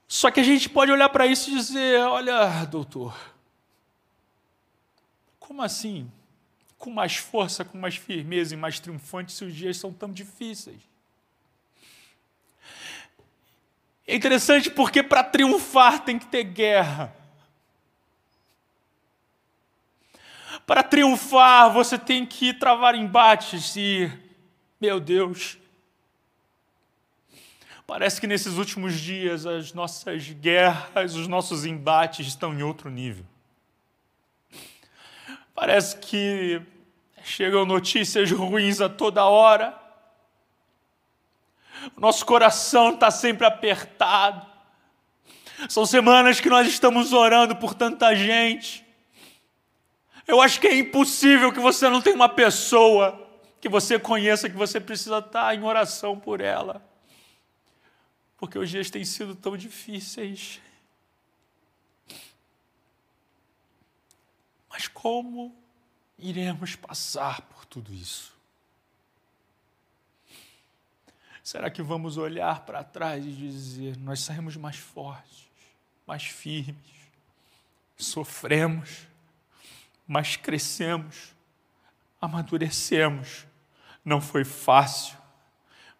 Só 0.08 0.32
que 0.32 0.39
a 0.39 0.43
gente 0.43 0.67
pode 0.67 0.91
olhar 0.91 1.08
para 1.10 1.28
isso 1.28 1.51
e 1.51 1.54
dizer: 1.54 1.99
olha, 1.99 2.65
doutor, 2.65 3.15
como 5.38 5.62
assim? 5.62 6.12
Com 6.80 6.89
mais 6.89 7.15
força, 7.15 7.63
com 7.63 7.78
mais 7.78 7.95
firmeza 7.95 8.56
e 8.56 8.58
mais 8.58 8.80
triunfante 8.80 9.34
se 9.34 9.45
os 9.45 9.56
dias 9.56 9.78
são 9.78 9.93
tão 9.93 10.12
difíceis? 10.12 10.82
É 14.08 14.15
interessante 14.15 14.71
porque 14.71 15.04
para 15.04 15.23
triunfar 15.23 16.04
tem 16.04 16.17
que 16.17 16.25
ter 16.25 16.43
guerra. 16.43 17.15
Para 20.65 20.82
triunfar, 20.82 21.71
você 21.71 21.99
tem 21.99 22.25
que 22.25 22.51
travar 22.51 22.95
embates 22.95 23.75
e, 23.75 24.25
meu 24.80 25.00
Deus, 25.00 25.58
Parece 27.88 28.20
que 28.20 28.26
nesses 28.26 28.58
últimos 28.58 29.00
dias 29.00 29.46
as 29.46 29.72
nossas 29.72 30.30
guerras, 30.32 31.14
os 31.14 31.28
nossos 31.28 31.66
embates 31.66 32.26
estão 32.26 32.52
em 32.52 32.64
outro 32.64 32.90
nível. 32.90 33.24
Parece 35.54 35.98
que 35.98 36.62
chegam 37.24 37.64
notícias 37.64 38.32
ruins 38.32 38.82
a 38.82 38.90
toda 38.90 39.26
hora. 39.26 39.80
Nosso 41.96 42.26
coração 42.26 42.96
está 42.96 43.12
sempre 43.12 43.46
apertado. 43.46 44.46
São 45.70 45.86
semanas 45.86 46.40
que 46.42 46.50
nós 46.50 46.68
estamos 46.68 47.14
orando 47.14 47.56
por 47.56 47.76
tanta 47.76 48.16
gente. 48.16 48.84
Eu 50.28 50.42
acho 50.42 50.60
que 50.60 50.68
é 50.68 50.76
impossível 50.76 51.54
que 51.54 51.60
você 51.60 51.88
não 51.88 52.02
tenha 52.02 52.16
uma 52.16 52.28
pessoa 52.28 53.25
que 53.62 53.70
você 53.70 53.98
conheça 53.98 54.50
que 54.50 54.56
você 54.56 54.80
precisa 54.80 55.20
estar 55.20 55.56
em 55.56 55.63
oração 55.63 56.20
por 56.20 56.41
ela 56.41 56.84
porque 58.38 58.60
os 58.60 58.70
dias 58.70 58.89
têm 58.89 59.06
sido 59.06 59.36
tão 59.36 59.56
difíceis. 59.56 60.62
Mas 64.70 64.88
como 64.88 65.56
iremos 66.18 66.76
passar 66.76 67.41
por 67.41 67.65
tudo 67.65 67.94
isso? 67.94 68.36
Será 71.41 71.70
que 71.70 71.82
vamos 71.82 72.18
olhar 72.18 72.65
para 72.65 72.84
trás 72.84 73.26
e 73.26 73.32
dizer: 73.32 73.98
nós 73.98 74.20
saímos 74.20 74.58
mais 74.58 74.78
fortes, 74.78 75.50
mais 76.06 76.24
firmes, 76.24 76.78
sofremos, 77.96 79.08
mas 80.08 80.36
crescemos, 80.36 81.35
amadurecemos? 82.26 83.48
Não 84.04 84.22
foi 84.22 84.44
fácil, 84.44 85.18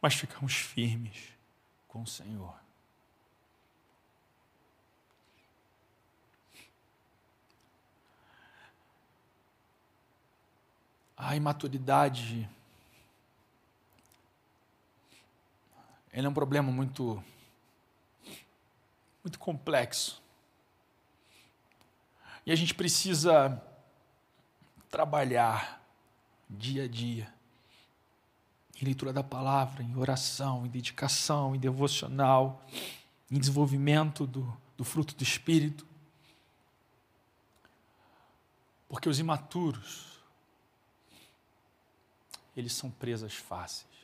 mas 0.02 0.14
ficamos 0.14 0.54
firmes 0.54 1.30
com 1.88 2.02
o 2.02 2.08
Senhor. 2.08 2.54
A 11.18 11.36
imaturidade 11.36 12.48
ele 16.12 16.28
é 16.28 16.30
um 16.30 16.34
problema 16.34 16.72
muito 16.72 17.22
muito 19.24 19.40
complexo. 19.40 20.22
E 22.46 22.52
a 22.52 22.56
gente 22.56 22.76
precisa 22.76 23.62
trabalhar 24.90 25.85
dia 26.50 26.84
a 26.84 26.88
dia 26.88 27.34
em 28.82 28.86
leitura 28.86 29.14
da 29.14 29.24
palavra, 29.24 29.84
em 29.84 29.96
oração, 29.96 30.66
em 30.66 30.70
dedicação, 30.70 31.56
em 31.56 31.60
devocional, 31.60 32.66
em 33.32 33.40
desenvolvimento 33.40 34.28
do, 34.28 34.56
do 34.76 34.84
fruto 34.84 35.16
do 35.16 35.24
Espírito. 35.24 35.88
Porque 38.90 39.08
os 39.08 39.18
imaturos, 39.18 40.20
eles 42.56 42.74
são 42.74 42.92
presas 42.92 43.34
fáceis. 43.34 43.96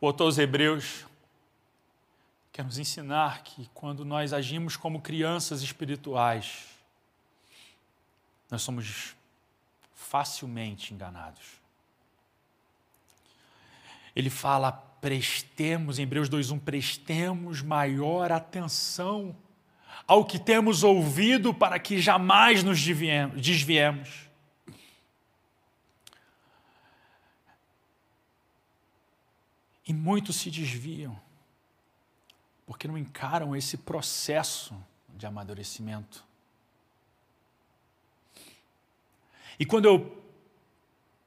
O 0.00 0.06
autor 0.06 0.24
aos 0.24 0.38
Hebreus 0.38 1.04
quer 2.50 2.64
nos 2.64 2.78
ensinar 2.78 3.42
que 3.42 3.68
quando 3.74 4.04
nós 4.04 4.32
agimos 4.32 4.76
como 4.76 5.00
crianças 5.00 5.62
espirituais, 5.62 6.66
nós 8.50 8.62
somos 8.62 9.14
facilmente 10.12 10.92
enganados 10.92 11.62
ele 14.14 14.30
fala: 14.30 14.72
prestemos, 14.72 15.98
em 15.98 16.02
Hebreus 16.02 16.28
2:1, 16.28 16.60
prestemos 16.60 17.62
maior 17.62 18.30
atenção 18.30 19.34
ao 20.06 20.24
que 20.24 20.38
temos 20.38 20.82
ouvido 20.82 21.54
para 21.54 21.78
que 21.78 22.00
jamais 22.00 22.62
nos 22.62 22.78
desviemos. 22.80 24.28
E 29.86 29.92
muitos 29.92 30.36
se 30.36 30.50
desviam 30.50 31.20
porque 32.64 32.86
não 32.86 32.96
encaram 32.96 33.54
esse 33.56 33.76
processo 33.76 34.74
de 35.08 35.26
amadurecimento. 35.26 36.24
E 39.62 39.64
quando 39.64 39.84
eu 39.84 40.20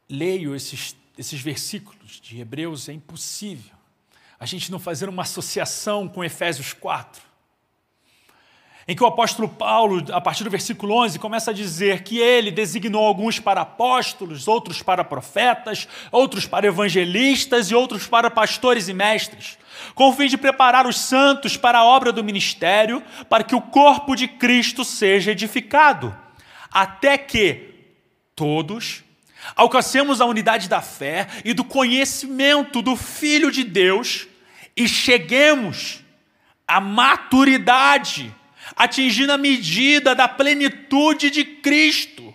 leio 0.10 0.54
esses 0.54 0.94
desses 1.16 1.40
versículos 1.40 2.20
de 2.20 2.42
Hebreus, 2.42 2.90
é 2.90 2.92
impossível 2.92 3.74
a 4.38 4.46
gente 4.46 4.70
não 4.70 4.78
fazer 4.78 5.08
uma 5.08 5.22
associação 5.22 6.06
com 6.10 6.22
Efésios 6.22 6.74
4. 6.74 7.24
em 8.90 8.94
que 8.94 9.02
o 9.02 9.08
apóstolo 9.08 9.48
Paulo, 9.48 10.04
a 10.12 10.20
partir 10.20 10.44
do 10.44 10.50
versículo 10.50 10.96
11, 10.96 11.18
começa 11.18 11.52
a 11.52 11.54
dizer 11.54 12.04
que 12.04 12.20
ele 12.20 12.52
designou 12.52 13.06
alguns 13.06 13.40
para 13.40 13.62
apóstolos, 13.62 14.50
outros 14.50 14.84
para 14.84 15.02
profetas, 15.02 15.88
outros 16.12 16.46
para 16.46 16.68
evangelistas 16.68 17.72
e 17.72 17.74
outros 17.74 18.06
para 18.06 18.30
pastores 18.30 18.90
e 18.90 18.94
mestres, 18.94 19.58
com 19.94 20.10
o 20.10 20.14
fim 20.14 20.28
de 20.28 20.38
preparar 20.38 20.86
os 20.86 21.00
santos 21.00 21.56
para 21.56 21.80
a 21.80 21.86
obra 21.86 22.12
do 22.12 22.22
ministério, 22.22 23.02
para 23.30 23.46
que 23.46 23.56
o 23.56 23.62
corpo 23.62 24.14
de 24.14 24.28
Cristo 24.28 24.84
seja 24.84 25.32
edificado, 25.32 26.14
até 26.70 27.18
que 27.18 27.75
todos 28.36 29.04
alcancemos 29.56 30.22
a 30.22 30.26
unidade 30.26 30.70
da 30.70 30.82
fé 30.82 31.28
e 31.44 31.54
do 31.54 31.64
conhecimento 31.64 32.82
do 32.82 32.96
Filho 32.96 33.52
de 33.52 33.64
Deus 33.64 34.28
e 34.76 34.88
cheguemos 34.88 36.00
à 36.68 36.80
maturidade 36.80 38.34
atingindo 38.76 39.34
a 39.34 39.38
medida 39.38 40.16
da 40.16 40.28
plenitude 40.28 41.30
de 41.30 41.44
Cristo. 41.44 42.34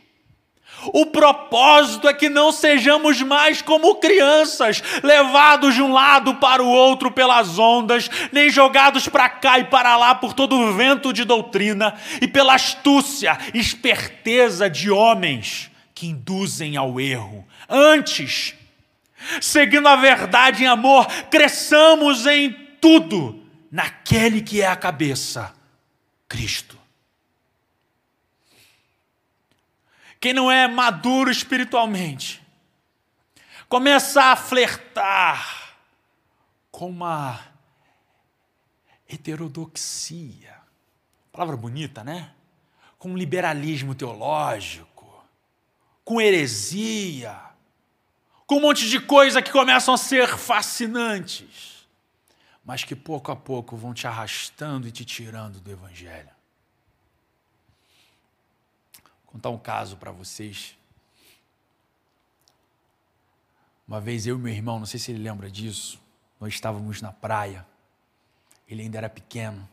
O 0.95 1.07
propósito 1.07 2.09
é 2.09 2.15
que 2.15 2.31
não 2.31 2.51
sejamos 2.51 3.21
mais 3.21 3.61
como 3.61 3.97
crianças, 3.97 4.83
levados 5.03 5.75
de 5.75 5.83
um 5.83 5.93
lado 5.93 6.37
para 6.37 6.63
o 6.63 6.69
outro 6.69 7.11
pelas 7.11 7.59
ondas, 7.59 8.09
nem 8.33 8.49
jogados 8.49 9.07
para 9.07 9.29
cá 9.29 9.59
e 9.59 9.65
para 9.65 9.95
lá 9.99 10.15
por 10.15 10.33
todo 10.33 10.57
o 10.57 10.73
vento 10.73 11.13
de 11.13 11.25
doutrina 11.25 11.95
e 12.23 12.27
pela 12.27 12.55
astúcia, 12.55 13.37
esperteza 13.53 14.71
de 14.71 14.91
homens 14.91 15.70
que 16.01 16.07
induzem 16.07 16.79
ao 16.79 16.99
erro. 16.99 17.47
Antes, 17.69 18.55
seguindo 19.39 19.87
a 19.87 19.97
verdade 19.97 20.65
em 20.65 20.67
amor, 20.67 21.07
cresçamos 21.31 22.25
em 22.25 22.51
tudo 22.81 23.47
naquele 23.71 24.41
que 24.41 24.63
é 24.63 24.67
a 24.67 24.75
cabeça 24.75 25.55
Cristo. 26.27 26.81
Quem 30.19 30.33
não 30.33 30.51
é 30.51 30.67
maduro 30.67 31.31
espiritualmente, 31.31 32.41
começa 33.69 34.25
a 34.25 34.37
flertar 34.37 35.77
com 36.71 36.89
uma 36.89 37.41
heterodoxia. 39.07 40.57
Palavra 41.31 41.59
bonita, 41.59 42.03
né? 42.03 42.33
Com 42.99 43.11
um 43.11 43.19
liberalismo 43.19 43.95
teológico, 43.95 44.90
com 46.11 46.21
heresia, 46.21 47.41
com 48.47 48.57
um 48.57 48.61
monte 48.61 48.89
de 48.89 48.99
coisa 48.99 49.41
que 49.41 49.53
começam 49.53 49.95
a 49.95 49.99
ser 49.99 50.27
fascinantes 50.37 51.71
mas 52.71 52.85
que 52.85 52.95
pouco 52.95 53.33
a 53.33 53.37
pouco 53.37 53.77
vão 53.77 53.93
te 53.93 54.07
arrastando 54.07 54.87
e 54.87 54.93
te 54.93 55.05
tirando 55.05 55.61
do 55.61 55.71
Evangelho. 55.73 56.31
Vou 59.25 59.33
contar 59.33 59.51
um 59.51 59.59
caso 59.59 59.97
para 59.97 60.13
vocês. 60.13 60.79
Uma 63.89 64.01
vez 64.01 64.29
eu 64.29 64.37
e 64.37 64.39
meu 64.39 64.53
irmão, 64.53 64.79
não 64.79 64.87
sei 64.87 65.01
se 65.01 65.11
ele 65.11 65.21
lembra 65.21 65.51
disso, 65.51 66.01
nós 66.39 66.55
estávamos 66.55 67.03
na 67.03 67.13
praia. 67.13 67.67
Ele 68.69 68.83
ainda 68.83 68.99
era 68.99 69.09
pequeno. 69.09 69.69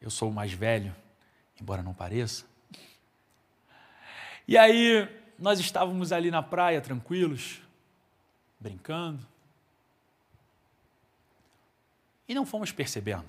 Eu 0.00 0.10
sou 0.10 0.30
o 0.30 0.32
mais 0.32 0.54
velho, 0.54 0.96
embora 1.60 1.82
não 1.82 1.92
pareça. 1.92 2.46
E 4.48 4.56
aí 4.56 5.06
nós 5.40 5.58
estávamos 5.58 6.12
ali 6.12 6.30
na 6.30 6.42
praia, 6.42 6.80
tranquilos, 6.80 7.62
brincando 8.60 9.26
e 12.28 12.34
não 12.34 12.46
fomos 12.46 12.70
percebendo. 12.70 13.28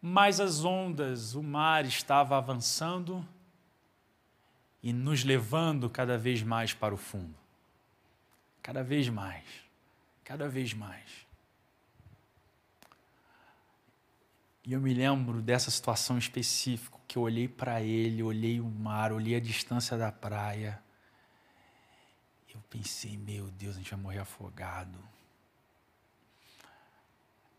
Mas 0.00 0.40
as 0.40 0.64
ondas, 0.64 1.34
o 1.34 1.42
mar 1.42 1.84
estava 1.84 2.38
avançando 2.38 3.26
e 4.82 4.92
nos 4.92 5.24
levando 5.24 5.90
cada 5.90 6.16
vez 6.16 6.42
mais 6.42 6.72
para 6.72 6.94
o 6.94 6.96
fundo. 6.96 7.34
Cada 8.62 8.82
vez 8.82 9.08
mais, 9.08 9.44
cada 10.24 10.48
vez 10.48 10.72
mais. 10.72 11.26
E 14.64 14.72
eu 14.72 14.80
me 14.80 14.94
lembro 14.94 15.42
dessa 15.42 15.70
situação 15.70 16.16
específica, 16.16 16.99
que 17.10 17.18
eu 17.18 17.22
olhei 17.22 17.48
para 17.48 17.82
ele, 17.82 18.22
olhei 18.22 18.60
o 18.60 18.68
mar, 18.68 19.10
olhei 19.10 19.34
a 19.34 19.40
distância 19.40 19.98
da 19.98 20.12
praia. 20.12 20.80
Eu 22.54 22.62
pensei, 22.70 23.16
meu 23.16 23.50
Deus, 23.50 23.74
a 23.74 23.78
gente 23.78 23.90
vai 23.90 24.00
morrer 24.00 24.18
afogado. 24.20 24.96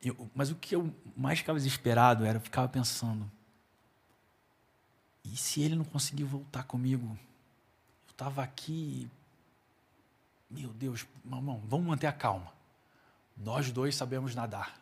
Eu, 0.02 0.32
mas 0.34 0.52
o 0.52 0.56
que 0.56 0.74
eu 0.74 0.96
mais 1.18 1.40
ficava 1.40 1.60
desesperado 1.60 2.24
era, 2.24 2.38
eu 2.38 2.42
ficava 2.42 2.70
pensando, 2.70 3.30
e 5.26 5.36
se 5.36 5.62
ele 5.62 5.76
não 5.76 5.84
conseguir 5.84 6.24
voltar 6.24 6.64
comigo? 6.64 7.20
Eu 8.08 8.12
estava 8.12 8.42
aqui, 8.42 9.12
meu 10.50 10.70
Deus, 10.70 11.06
mamão, 11.26 11.62
vamos 11.66 11.88
manter 11.88 12.08
a 12.08 12.14
calma. 12.14 12.54
Nós 13.36 13.70
dois 13.70 13.98
sabemos 13.98 14.34
nadar. 14.34 14.80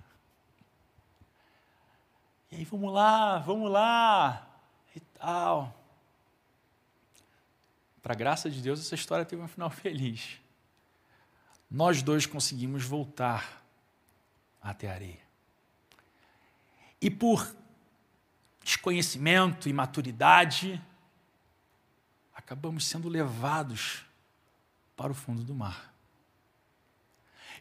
E 2.51 2.57
aí, 2.57 2.65
vamos 2.65 2.93
lá, 2.93 3.39
vamos 3.39 3.71
lá, 3.71 4.48
tal. 5.19 5.75
Para 8.01 8.15
graça 8.15 8.49
de 8.49 8.61
Deus, 8.61 8.79
essa 8.79 8.95
história 8.95 9.25
teve 9.25 9.41
um 9.41 9.47
final 9.47 9.69
feliz. 9.71 10.39
Nós 11.69 12.01
dois 12.01 12.25
conseguimos 12.25 12.83
voltar 12.83 13.63
até 14.61 14.89
a 14.89 14.93
areia. 14.93 15.29
E 17.01 17.09
por 17.09 17.55
desconhecimento 18.63 19.69
e 19.69 19.73
maturidade, 19.73 20.81
acabamos 22.33 22.85
sendo 22.85 23.07
levados 23.07 24.03
para 24.95 25.11
o 25.11 25.15
fundo 25.15 25.43
do 25.43 25.53
mar. 25.53 25.93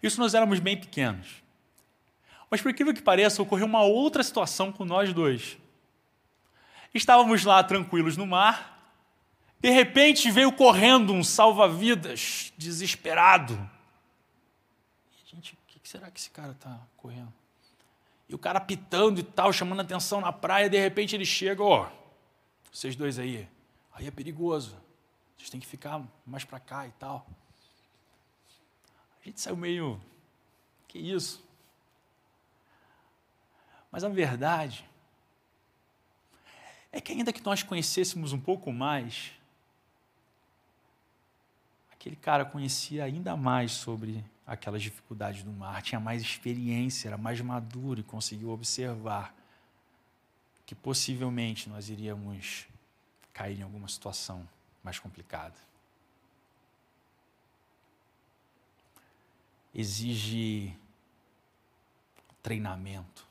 Isso 0.03 0.21
nós 0.21 0.35
éramos 0.35 0.59
bem 0.59 0.79
pequenos. 0.79 1.43
Mas 2.51 2.63
por 2.63 2.71
incrível 2.71 2.95
que 2.95 3.03
pareça, 3.03 3.43
ocorreu 3.43 3.67
uma 3.67 3.83
outra 3.83 4.23
situação 4.23 4.73
com 4.73 4.85
nós 4.85 5.13
dois. 5.13 5.59
Estávamos 6.99 7.45
lá 7.45 7.63
tranquilos 7.65 8.17
no 8.17 8.27
mar, 8.27 8.95
de 9.59 9.71
repente 9.71 10.31
veio 10.31 10.53
correndo 10.53 11.13
um 11.13 11.25
salva-vidas 11.25 12.53
desesperado 12.59 13.59
que 15.89 15.93
será 15.93 16.11
que 16.11 16.21
esse 16.21 16.29
cara 16.29 16.53
está 16.53 16.79
correndo? 16.99 17.33
E 18.29 18.35
o 18.35 18.39
cara 18.39 18.61
pitando 18.61 19.21
e 19.21 19.23
tal, 19.23 19.51
chamando 19.55 19.81
atenção 19.81 20.21
na 20.21 20.31
praia, 20.31 20.69
de 20.69 20.79
repente 20.79 21.17
ele 21.17 21.25
chega, 21.25 21.63
ó, 21.63 21.87
oh, 21.87 22.71
vocês 22.71 22.95
dois 22.95 23.19
aí, 23.19 23.49
aí 23.95 24.07
é 24.07 24.11
perigoso, 24.11 24.77
vocês 25.35 25.49
têm 25.49 25.59
que 25.59 25.67
ficar 25.67 26.05
mais 26.27 26.45
para 26.45 26.61
cá 26.61 26.87
e 26.87 26.91
tal. 26.93 27.27
A 29.23 29.25
gente 29.25 29.41
saiu 29.41 29.57
meio, 29.57 29.99
que 30.87 30.99
isso? 30.99 31.43
Mas 33.91 34.05
a 34.05 34.11
verdade 34.11 34.85
é 36.93 37.01
que 37.01 37.13
ainda 37.13 37.33
que 37.33 37.45
nós 37.45 37.63
conhecêssemos 37.63 38.33
um 38.33 38.41
pouco 38.41 38.73
mais, 38.73 39.33
aquele 41.93 42.17
cara 42.17 42.45
conhecia 42.45 43.05
ainda 43.05 43.37
mais 43.37 43.73
sobre 43.73 44.25
aquelas 44.47 44.83
dificuldades 44.83 45.43
do 45.43 45.53
mar, 45.53 45.83
tinha 45.83 46.01
mais 46.01 46.23
experiência, 46.23 47.09
era 47.09 47.19
mais 47.19 47.41
maduro 47.41 48.01
e 48.01 48.03
conseguiu 48.03 48.49
observar 48.51 49.35
que 50.65 50.75
possivelmente 50.75 51.69
nós 51.69 51.89
iríamos 51.89 52.67
cair 53.33 53.59
em 53.59 53.63
alguma 53.63 53.89
situação 53.89 54.49
mais 54.83 54.99
complicada. 54.99 55.55
Exige 59.75 60.75
treinamento, 62.43 63.27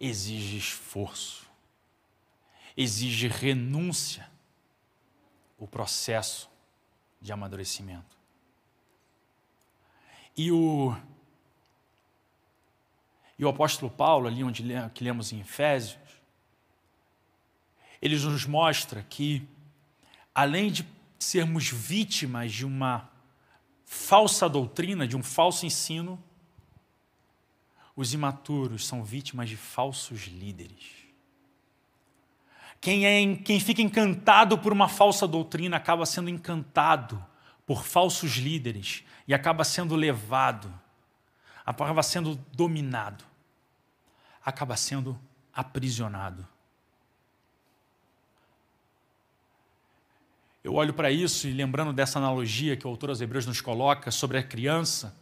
exige 0.00 0.58
esforço, 0.58 1.45
exige 2.76 3.28
renúncia 3.28 4.28
o 5.58 5.66
processo 5.66 6.50
de 7.20 7.32
amadurecimento. 7.32 8.16
E 10.36 10.52
o, 10.52 10.94
e 13.38 13.44
o 13.44 13.48
apóstolo 13.48 13.90
Paulo, 13.90 14.28
ali 14.28 14.44
onde 14.44 14.62
que 14.94 15.02
lemos 15.02 15.32
em 15.32 15.40
Efésios, 15.40 15.98
ele 18.02 18.18
nos 18.18 18.44
mostra 18.44 19.02
que, 19.02 19.48
além 20.34 20.70
de 20.70 20.86
sermos 21.18 21.68
vítimas 21.70 22.52
de 22.52 22.66
uma 22.66 23.10
falsa 23.86 24.48
doutrina, 24.48 25.08
de 25.08 25.16
um 25.16 25.22
falso 25.22 25.64
ensino, 25.64 26.22
os 27.94 28.12
imaturos 28.12 28.86
são 28.86 29.02
vítimas 29.02 29.48
de 29.48 29.56
falsos 29.56 30.24
líderes. 30.24 31.05
Quem, 32.80 33.06
é, 33.06 33.36
quem 33.36 33.58
fica 33.58 33.82
encantado 33.82 34.58
por 34.58 34.72
uma 34.72 34.88
falsa 34.88 35.26
doutrina 35.26 35.76
acaba 35.76 36.06
sendo 36.06 36.30
encantado 36.30 37.24
por 37.66 37.84
falsos 37.84 38.36
líderes 38.36 39.04
e 39.26 39.34
acaba 39.34 39.64
sendo 39.64 39.96
levado, 39.96 40.72
acaba 41.64 42.02
sendo 42.02 42.36
dominado, 42.52 43.24
acaba 44.44 44.76
sendo 44.76 45.18
aprisionado. 45.52 46.46
Eu 50.62 50.74
olho 50.74 50.92
para 50.92 51.12
isso 51.12 51.46
e 51.46 51.52
lembrando 51.52 51.92
dessa 51.92 52.18
analogia 52.18 52.76
que 52.76 52.86
o 52.86 52.90
autor 52.90 53.10
aos 53.10 53.20
Hebreus 53.20 53.46
nos 53.46 53.60
coloca 53.60 54.10
sobre 54.10 54.36
a 54.36 54.42
criança, 54.42 55.16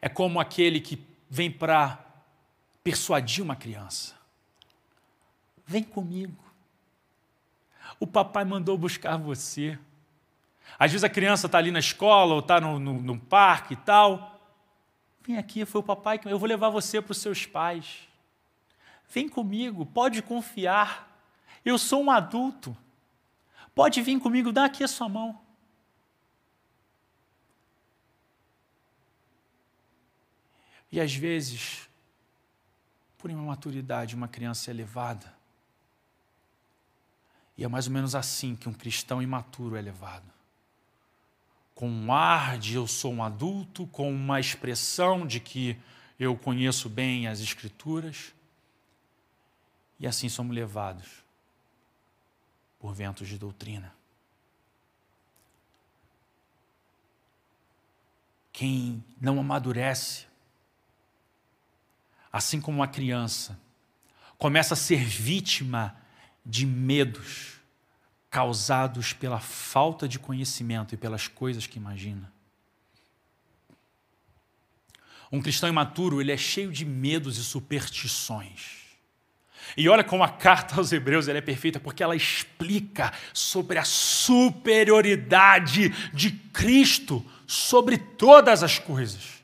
é 0.00 0.08
como 0.08 0.40
aquele 0.40 0.80
que 0.80 1.00
vem 1.30 1.50
para 1.50 2.04
persuadir 2.82 3.44
uma 3.44 3.54
criança. 3.54 4.17
Vem 5.68 5.82
comigo. 5.82 6.42
O 8.00 8.06
papai 8.06 8.42
mandou 8.42 8.78
buscar 8.78 9.18
você. 9.18 9.78
Às 10.78 10.90
vezes 10.92 11.04
a 11.04 11.10
criança 11.10 11.44
está 11.44 11.58
ali 11.58 11.70
na 11.70 11.78
escola 11.78 12.32
ou 12.32 12.40
está 12.40 12.58
no, 12.58 12.78
no, 12.78 13.02
no 13.02 13.20
parque 13.20 13.74
e 13.74 13.76
tal. 13.76 14.40
Vem 15.22 15.36
aqui, 15.36 15.66
foi 15.66 15.82
o 15.82 15.84
papai 15.84 16.18
que 16.18 16.26
eu 16.26 16.38
vou 16.38 16.48
levar 16.48 16.70
você 16.70 17.02
para 17.02 17.12
os 17.12 17.18
seus 17.18 17.44
pais. 17.44 18.08
Vem 19.10 19.28
comigo, 19.28 19.84
pode 19.84 20.22
confiar. 20.22 21.22
Eu 21.62 21.76
sou 21.76 22.02
um 22.02 22.10
adulto. 22.10 22.74
Pode 23.74 24.00
vir 24.00 24.18
comigo, 24.20 24.50
dá 24.50 24.64
aqui 24.64 24.82
a 24.82 24.88
sua 24.88 25.06
mão. 25.06 25.38
E 30.90 30.98
às 30.98 31.14
vezes, 31.14 31.90
por 33.18 33.30
imaturidade, 33.30 34.14
uma 34.14 34.28
criança 34.28 34.70
é 34.70 34.72
levada. 34.72 35.37
E 37.58 37.64
é 37.64 37.68
mais 37.68 37.86
ou 37.88 37.92
menos 37.92 38.14
assim 38.14 38.56
que 38.56 38.68
um 38.68 38.72
cristão 38.72 39.20
imaturo 39.20 39.76
é 39.76 39.80
levado. 39.82 40.32
Com 41.74 41.90
um 41.90 42.12
ar 42.12 42.56
de 42.56 42.74
eu 42.74 42.86
sou 42.86 43.12
um 43.12 43.22
adulto, 43.22 43.86
com 43.88 44.10
uma 44.10 44.40
expressão 44.40 45.26
de 45.26 45.40
que 45.40 45.76
eu 46.18 46.36
conheço 46.36 46.88
bem 46.88 47.26
as 47.26 47.40
Escrituras, 47.40 48.32
e 50.00 50.06
assim 50.06 50.28
somos 50.28 50.54
levados 50.54 51.24
por 52.78 52.94
ventos 52.94 53.28
de 53.28 53.36
doutrina. 53.36 53.92
Quem 58.52 59.04
não 59.20 59.38
amadurece 59.38 60.28
assim 62.32 62.60
como 62.60 62.78
uma 62.78 62.88
criança, 62.88 63.58
começa 64.36 64.74
a 64.74 64.76
ser 64.76 65.04
vítima 65.04 65.96
de 66.48 66.66
medos 66.66 67.58
causados 68.30 69.12
pela 69.12 69.38
falta 69.38 70.08
de 70.08 70.18
conhecimento 70.18 70.94
e 70.94 70.98
pelas 70.98 71.28
coisas 71.28 71.66
que 71.66 71.78
imagina. 71.78 72.32
Um 75.30 75.42
cristão 75.42 75.68
imaturo, 75.68 76.22
ele 76.22 76.32
é 76.32 76.36
cheio 76.36 76.72
de 76.72 76.86
medos 76.86 77.36
e 77.36 77.44
superstições. 77.44 78.78
E 79.76 79.86
olha 79.88 80.02
como 80.02 80.24
a 80.24 80.28
carta 80.28 80.76
aos 80.76 80.90
Hebreus 80.90 81.28
é 81.28 81.40
perfeita, 81.42 81.78
porque 81.78 82.02
ela 82.02 82.16
explica 82.16 83.12
sobre 83.34 83.78
a 83.78 83.84
superioridade 83.84 85.90
de 86.14 86.30
Cristo 86.30 87.22
sobre 87.46 87.98
todas 87.98 88.62
as 88.62 88.78
coisas. 88.78 89.42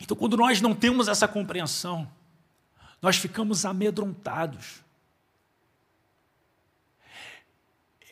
Então, 0.00 0.16
quando 0.16 0.36
nós 0.36 0.62
não 0.62 0.74
temos 0.74 1.08
essa 1.08 1.28
compreensão, 1.28 2.10
nós 3.00 3.16
ficamos 3.16 3.64
amedrontados. 3.64 4.82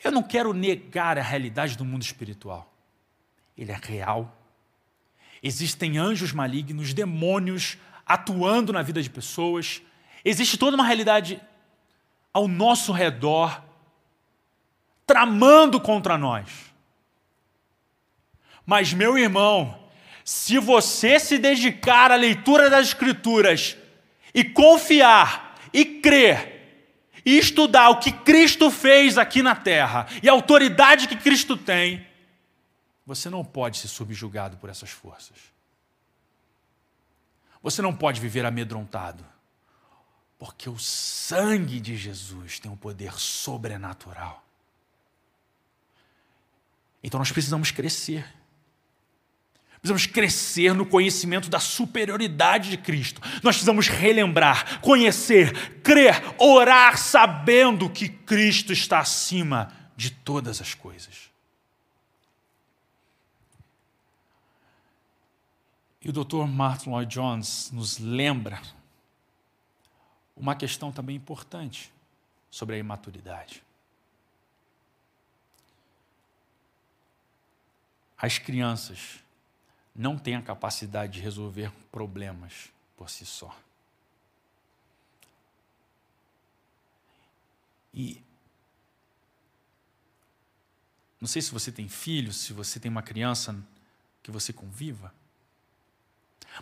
Eu 0.03 0.11
não 0.11 0.23
quero 0.23 0.53
negar 0.53 1.17
a 1.17 1.21
realidade 1.21 1.77
do 1.77 1.83
mundo 1.83 2.03
espiritual. 2.03 2.71
Ele 3.57 3.71
é 3.71 3.79
real. 3.81 4.37
Existem 5.43 5.97
anjos 5.97 6.31
malignos, 6.31 6.93
demônios 6.93 7.77
atuando 8.05 8.71
na 8.71 8.81
vida 8.81 9.01
de 9.01 9.09
pessoas. 9.09 9.81
Existe 10.23 10.57
toda 10.57 10.75
uma 10.75 10.85
realidade 10.85 11.41
ao 12.33 12.47
nosso 12.47 12.91
redor, 12.91 13.63
tramando 15.05 15.81
contra 15.81 16.17
nós. 16.17 16.49
Mas, 18.65 18.93
meu 18.93 19.17
irmão, 19.17 19.77
se 20.23 20.57
você 20.57 21.19
se 21.19 21.37
dedicar 21.37 22.11
à 22.11 22.15
leitura 22.15 22.69
das 22.69 22.87
Escrituras 22.87 23.77
e 24.37 24.43
confiar 24.43 25.59
e 25.73 25.83
crer 25.83 26.53
e 27.25 27.39
estudar 27.39 27.89
o 27.89 27.97
que 27.97 28.11
Cristo 28.11 28.69
fez 28.69 29.17
aqui 29.17 29.41
na 29.41 29.55
terra 29.55 30.05
e 30.21 30.29
a 30.29 30.31
autoridade 30.31 31.07
que 31.07 31.15
Cristo 31.15 31.57
tem, 31.57 32.05
você 33.03 33.31
não 33.31 33.43
pode 33.43 33.79
ser 33.79 33.87
subjugado 33.87 34.55
por 34.57 34.69
essas 34.69 34.91
forças. 34.91 35.37
Você 37.63 37.81
não 37.81 37.95
pode 37.95 38.21
viver 38.21 38.45
amedrontado, 38.45 39.25
porque 40.37 40.69
o 40.69 40.77
sangue 40.77 41.79
de 41.79 41.97
Jesus 41.97 42.59
tem 42.59 42.69
um 42.69 42.77
poder 42.77 43.13
sobrenatural. 43.13 44.45
Então 47.01 47.17
nós 47.17 47.31
precisamos 47.31 47.71
crescer. 47.71 48.36
Precisamos 49.87 50.05
crescer 50.05 50.73
no 50.73 50.85
conhecimento 50.85 51.49
da 51.49 51.61
superioridade 51.61 52.69
de 52.69 52.77
Cristo. 52.77 53.21
Nós 53.41 53.55
precisamos 53.55 53.87
relembrar, 53.87 54.81
conhecer, 54.81 55.79
crer, 55.79 56.21
orar, 56.37 56.97
sabendo 56.97 57.89
que 57.89 58.09
Cristo 58.09 58.73
está 58.73 58.99
acima 58.99 59.71
de 59.95 60.09
todas 60.11 60.59
as 60.59 60.73
coisas. 60.73 61.29
E 66.01 66.09
o 66.09 66.11
Dr. 66.11 66.47
Martin 66.47 66.89
Lloyd 66.89 67.13
Jones 67.13 67.71
nos 67.71 67.97
lembra 67.97 68.61
uma 70.35 70.53
questão 70.53 70.91
também 70.91 71.15
importante 71.15 71.93
sobre 72.51 72.75
a 72.75 72.77
imaturidade. 72.77 73.63
As 78.17 78.37
crianças 78.37 79.25
não 79.97 80.15
tem 80.15 80.35
a 80.35 80.41
capacidade 80.41 81.13
de 81.13 81.21
resolver 81.21 81.71
problemas 81.91 82.71
por 82.95 83.09
si 83.09 83.25
só. 83.25 83.57
E 87.91 88.21
não 91.19 91.27
sei 91.27 91.41
se 91.41 91.51
você 91.51 91.71
tem 91.71 91.89
filhos, 91.89 92.37
se 92.37 92.53
você 92.53 92.79
tem 92.79 92.91
uma 92.91 93.01
criança 93.01 93.55
que 94.21 94.29
você 94.29 94.53
conviva, 94.53 95.11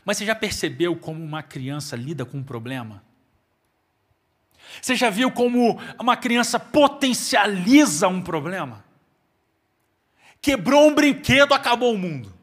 mas 0.05 0.17
você 0.17 0.25
já 0.25 0.35
percebeu 0.35 0.95
como 0.95 1.21
uma 1.21 1.43
criança 1.43 1.95
lida 1.95 2.25
com 2.25 2.37
um 2.37 2.43
problema? 2.43 3.03
Você 4.81 4.95
já 4.95 5.09
viu 5.09 5.29
como 5.31 5.79
uma 5.99 6.17
criança 6.17 6.59
potencializa 6.59 8.07
um 8.07 8.21
problema? 8.21 8.83
Quebrou 10.41 10.89
um 10.89 10.95
brinquedo, 10.95 11.53
acabou 11.53 11.93
o 11.93 11.97
mundo. 11.97 12.34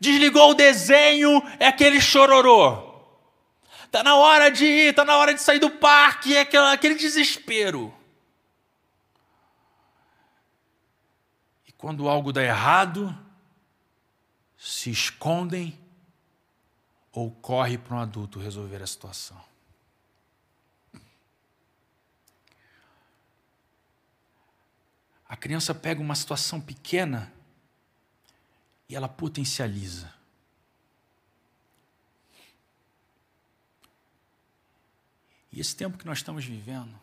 Desligou 0.00 0.50
o 0.50 0.54
desenho, 0.54 1.42
é 1.58 1.66
aquele 1.66 2.00
chororô. 2.00 2.94
Está 3.84 4.02
na 4.02 4.16
hora 4.16 4.50
de 4.50 4.64
ir, 4.64 4.90
está 4.90 5.04
na 5.04 5.16
hora 5.16 5.32
de 5.32 5.40
sair 5.40 5.58
do 5.58 5.70
parque, 5.70 6.36
é 6.36 6.40
aquele, 6.40 6.64
aquele 6.66 6.94
desespero. 6.96 7.94
E 11.66 11.72
quando 11.72 12.08
algo 12.08 12.32
dá 12.32 12.42
errado, 12.42 13.16
se 14.58 14.90
escondem 14.90 15.78
ou 17.12 17.30
corre 17.30 17.78
para 17.78 17.96
um 17.96 18.00
adulto 18.00 18.38
resolver 18.38 18.82
a 18.82 18.86
situação. 18.86 19.42
A 25.28 25.36
criança 25.36 25.74
pega 25.74 26.00
uma 26.00 26.14
situação 26.14 26.60
pequena 26.60 27.32
e 28.88 28.94
ela 28.94 29.08
potencializa. 29.08 30.14
E 35.52 35.60
esse 35.60 35.74
tempo 35.74 35.96
que 35.96 36.04
nós 36.04 36.18
estamos 36.18 36.44
vivendo 36.44 36.94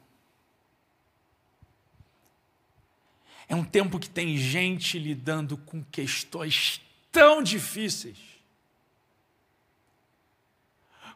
é 3.47 3.55
um 3.55 3.63
tempo 3.63 3.99
que 3.99 4.09
tem 4.09 4.37
gente 4.37 4.97
lidando 4.97 5.57
com 5.57 5.83
questões 5.83 6.81
tão 7.11 7.43
difíceis, 7.43 8.17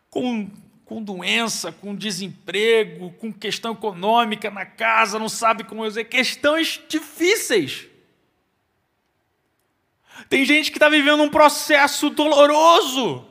com, 0.10 0.50
com 0.86 1.02
doença, 1.02 1.72
com 1.72 1.96
desemprego, 1.96 3.12
com 3.14 3.32
questão 3.32 3.74
econômica 3.74 4.50
na 4.50 4.66
casa, 4.66 5.20
não 5.20 5.30
sabe 5.30 5.64
como 5.64 5.88
dizer, 5.88 6.06
questões 6.06 6.82
difíceis. 6.88 7.88
Tem 10.30 10.46
gente 10.46 10.72
que 10.72 10.78
está 10.78 10.90
vivendo 10.90 11.24
um 11.24 11.30
processo 11.30 12.10
doloroso. 12.10 13.26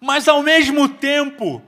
Mas 0.00 0.28
ao 0.28 0.42
mesmo 0.42 0.88
tempo, 0.88 1.62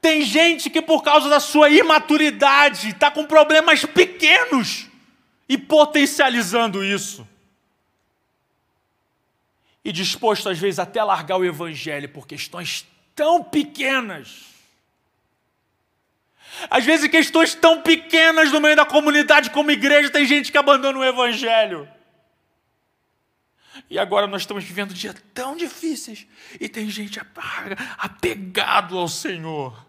tem 0.00 0.22
gente 0.22 0.70
que 0.70 0.80
por 0.80 1.02
causa 1.02 1.28
da 1.28 1.40
sua 1.40 1.68
imaturidade 1.68 2.90
está 2.90 3.10
com 3.10 3.24
problemas 3.24 3.84
pequenos 3.84 4.86
e 5.48 5.58
potencializando 5.58 6.84
isso. 6.84 7.26
e 9.84 9.92
disposto, 9.92 10.50
às 10.50 10.58
vezes, 10.58 10.78
até 10.78 11.02
largar 11.02 11.38
o 11.38 11.44
Evangelho 11.44 12.10
por 12.10 12.26
questões 12.26 12.86
tão 13.14 13.42
pequenas. 13.42 14.44
Às 16.68 16.84
vezes, 16.84 17.08
questões 17.08 17.54
tão 17.54 17.80
pequenas 17.80 18.52
no 18.52 18.60
meio 18.60 18.76
da 18.76 18.84
comunidade 18.84 19.48
como 19.48 19.70
igreja, 19.70 20.10
tem 20.10 20.26
gente 20.26 20.52
que 20.52 20.58
abandona 20.58 20.98
o 20.98 21.04
Evangelho. 21.04 21.88
E 23.88 23.98
agora 23.98 24.26
nós 24.26 24.42
estamos 24.42 24.64
vivendo 24.64 24.94
dias 24.94 25.14
tão 25.34 25.56
difíceis 25.56 26.26
e 26.60 26.68
tem 26.68 26.90
gente 26.90 27.20
apegado 27.98 28.98
ao 28.98 29.08
Senhor, 29.08 29.86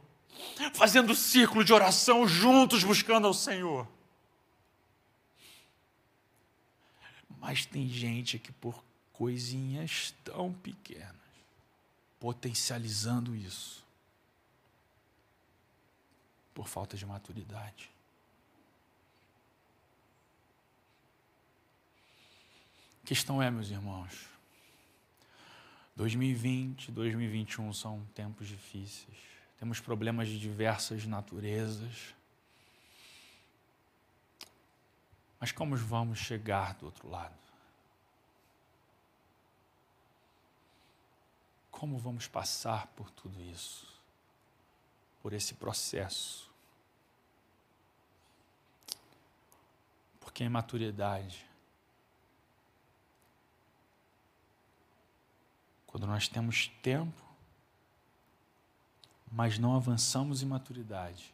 fazendo 0.73 1.15
círculo 1.15 1.63
de 1.63 1.73
oração 1.73 2.27
juntos 2.27 2.83
buscando 2.83 3.27
ao 3.27 3.33
Senhor. 3.33 3.87
Mas 7.39 7.65
tem 7.65 7.87
gente 7.87 8.37
que 8.37 8.51
por 8.51 8.83
coisinhas 9.13 10.13
tão 10.23 10.53
pequenas, 10.53 11.15
potencializando 12.19 13.35
isso, 13.35 13.85
por 16.53 16.67
falta 16.67 16.97
de 16.97 17.05
maturidade. 17.05 17.89
Questão 23.09 23.41
é, 23.41 23.49
meus 23.49 23.71
irmãos, 23.71 24.27
2020, 25.95 26.91
2021 26.91 27.73
são 27.73 28.05
tempos 28.13 28.47
difíceis. 28.47 29.17
Temos 29.57 29.79
problemas 29.79 30.27
de 30.27 30.39
diversas 30.39 31.07
naturezas. 31.07 32.13
Mas 35.39 35.51
como 35.51 35.75
vamos 35.75 36.19
chegar 36.19 36.75
do 36.75 36.85
outro 36.85 37.09
lado? 37.09 37.33
Como 41.71 41.97
vamos 41.97 42.27
passar 42.27 42.85
por 42.95 43.09
tudo 43.09 43.41
isso? 43.41 43.91
Por 45.19 45.33
esse 45.33 45.55
processo? 45.55 46.47
Porque 50.19 50.43
a 50.43 50.45
imaturidade, 50.45 51.48
quando 55.89 56.05
nós 56.05 56.27
temos 56.27 56.67
tempo, 56.83 57.19
mas 59.31 59.57
não 59.57 59.75
avançamos 59.75 60.43
em 60.43 60.45
maturidade, 60.45 61.33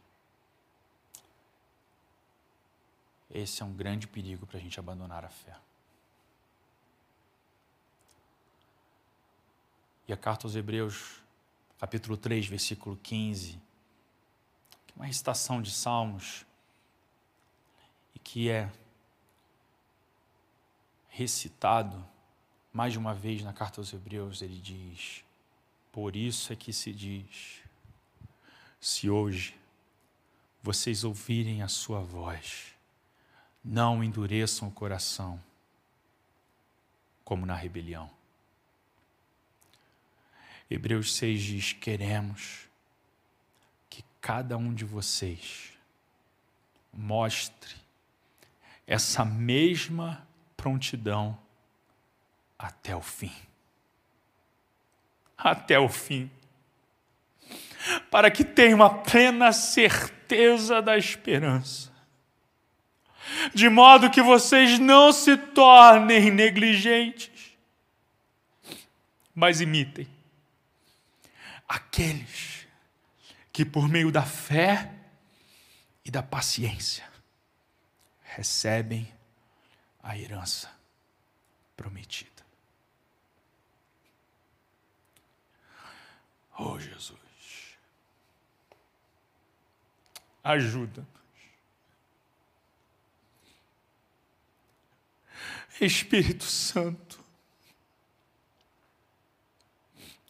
esse 3.30 3.62
é 3.62 3.66
um 3.66 3.74
grande 3.74 4.08
perigo 4.08 4.46
para 4.48 4.58
a 4.58 4.62
gente 4.62 4.80
abandonar 4.80 5.26
a 5.26 5.30
fé. 5.30 5.58
E 10.08 10.14
a 10.14 10.18
carta 10.18 10.48
aos 10.48 10.56
Hebreus, 10.56 11.22
capítulo 11.78 12.16
3, 12.16 12.46
versículo 12.48 12.96
15, 12.96 13.60
que 14.88 14.94
é 14.94 14.96
uma 14.96 15.06
recitação 15.06 15.62
de 15.62 15.72
Salmos, 15.72 16.46
e 18.14 18.20
que 18.20 18.50
é 18.50 18.72
recitado 21.10 22.15
mais 22.76 22.92
de 22.92 23.00
uma 23.00 23.14
vez 23.14 23.42
na 23.42 23.54
carta 23.54 23.80
aos 23.80 23.94
Hebreus, 23.94 24.42
ele 24.42 24.60
diz: 24.60 25.24
Por 25.94 26.14
isso 26.14 26.52
é 26.52 26.58
que 26.58 26.74
se 26.74 26.92
diz, 26.92 27.62
se 28.82 29.10
hoje 29.10 29.58
vocês 30.62 31.06
ouvirem 31.06 31.62
a 31.64 31.70
sua 31.70 32.02
voz, 32.02 32.74
não 33.64 34.04
endureçam 34.04 34.68
o 34.68 34.72
coração, 34.72 35.42
como 37.24 37.46
na 37.46 37.56
rebelião. 37.56 38.12
Hebreus 40.70 41.16
6 41.16 41.42
diz: 41.42 41.72
Queremos 41.72 42.68
que 43.90 44.04
cada 44.20 44.58
um 44.58 44.74
de 44.74 44.84
vocês 44.84 45.72
mostre 46.92 47.74
essa 48.86 49.24
mesma 49.24 50.28
prontidão 50.58 51.45
até 52.66 52.96
o 52.96 53.02
fim. 53.02 53.34
Até 55.38 55.80
o 55.80 55.90
fim. 55.90 56.30
Para 58.10 58.32
que 58.32 58.44
tenha 58.44 58.76
uma 58.76 58.90
plena 58.90 59.52
certeza 59.52 60.82
da 60.82 60.98
esperança 60.98 61.96
de 63.54 63.70
modo 63.70 64.10
que 64.10 64.22
vocês 64.22 64.80
não 64.80 65.12
se 65.12 65.36
tornem 65.36 66.32
negligentes, 66.32 67.58
mas 69.34 69.62
imitem 69.62 70.08
aqueles 71.68 72.68
que, 73.52 73.66
por 73.66 73.90
meio 73.90 74.12
da 74.12 74.24
fé 74.24 74.92
e 76.04 76.12
da 76.12 76.22
paciência, 76.22 77.04
recebem 78.22 79.12
a 80.04 80.18
herança 80.18 80.70
prometida. 81.76 82.35
Oh 86.58 86.80
Jesus, 86.80 87.20
ajuda 90.44 91.06
Espírito 95.82 96.46
Santo, 96.46 97.20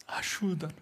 ajuda-nos. 0.06 0.74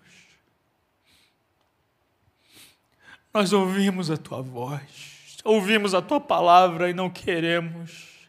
Nós 3.32 3.52
ouvimos 3.52 4.10
a 4.10 4.16
tua 4.16 4.40
voz, 4.40 5.36
ouvimos 5.44 5.92
a 5.92 6.00
tua 6.00 6.20
palavra 6.20 6.88
e 6.88 6.94
não 6.94 7.10
queremos 7.10 8.28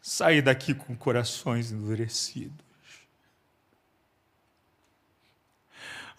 sair 0.00 0.42
daqui 0.42 0.74
com 0.74 0.96
corações 0.96 1.70
endurecidos. 1.70 2.65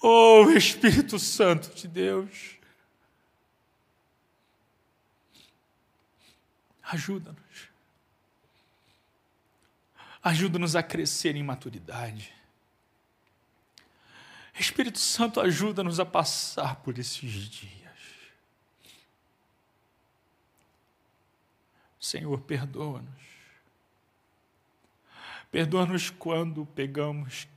Oh, 0.02 0.50
Espírito 0.52 1.18
Santo 1.18 1.74
de 1.74 1.88
Deus, 1.88 2.56
ajuda-nos. 6.84 7.70
Ajuda-nos 10.22 10.76
a 10.76 10.84
crescer 10.84 11.36
em 11.36 11.44
maturidade. 11.44 12.34
Espírito 14.60 15.00
Santo, 15.00 15.40
ajuda-nos 15.40 16.00
a 16.00 16.06
passar 16.06 16.78
por 16.78 16.98
esses 16.98 17.32
dias. 17.50 17.78
Senhor, 22.00 22.40
perdoa-nos. 22.42 23.28
Perdoa-nos 25.52 26.10
quando 26.10 26.66
pegamos 26.66 27.48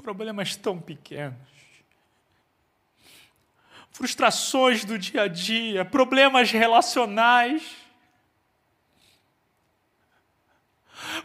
problemas 0.00 0.56
tão 0.56 0.80
pequenos, 0.80 1.36
frustrações 3.92 4.84
do 4.84 4.98
dia 4.98 5.22
a 5.22 5.28
dia, 5.28 5.84
problemas 5.84 6.50
relacionais. 6.50 7.62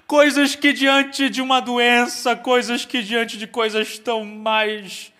Coisas 0.07 0.55
que 0.55 0.71
diante 0.71 1.29
de 1.29 1.41
uma 1.41 1.59
doença, 1.59 2.35
coisas 2.35 2.85
que 2.85 3.03
diante 3.03 3.37
de 3.37 3.45
coisas 3.45 3.99
tão 3.99 4.23
mais 4.23 5.11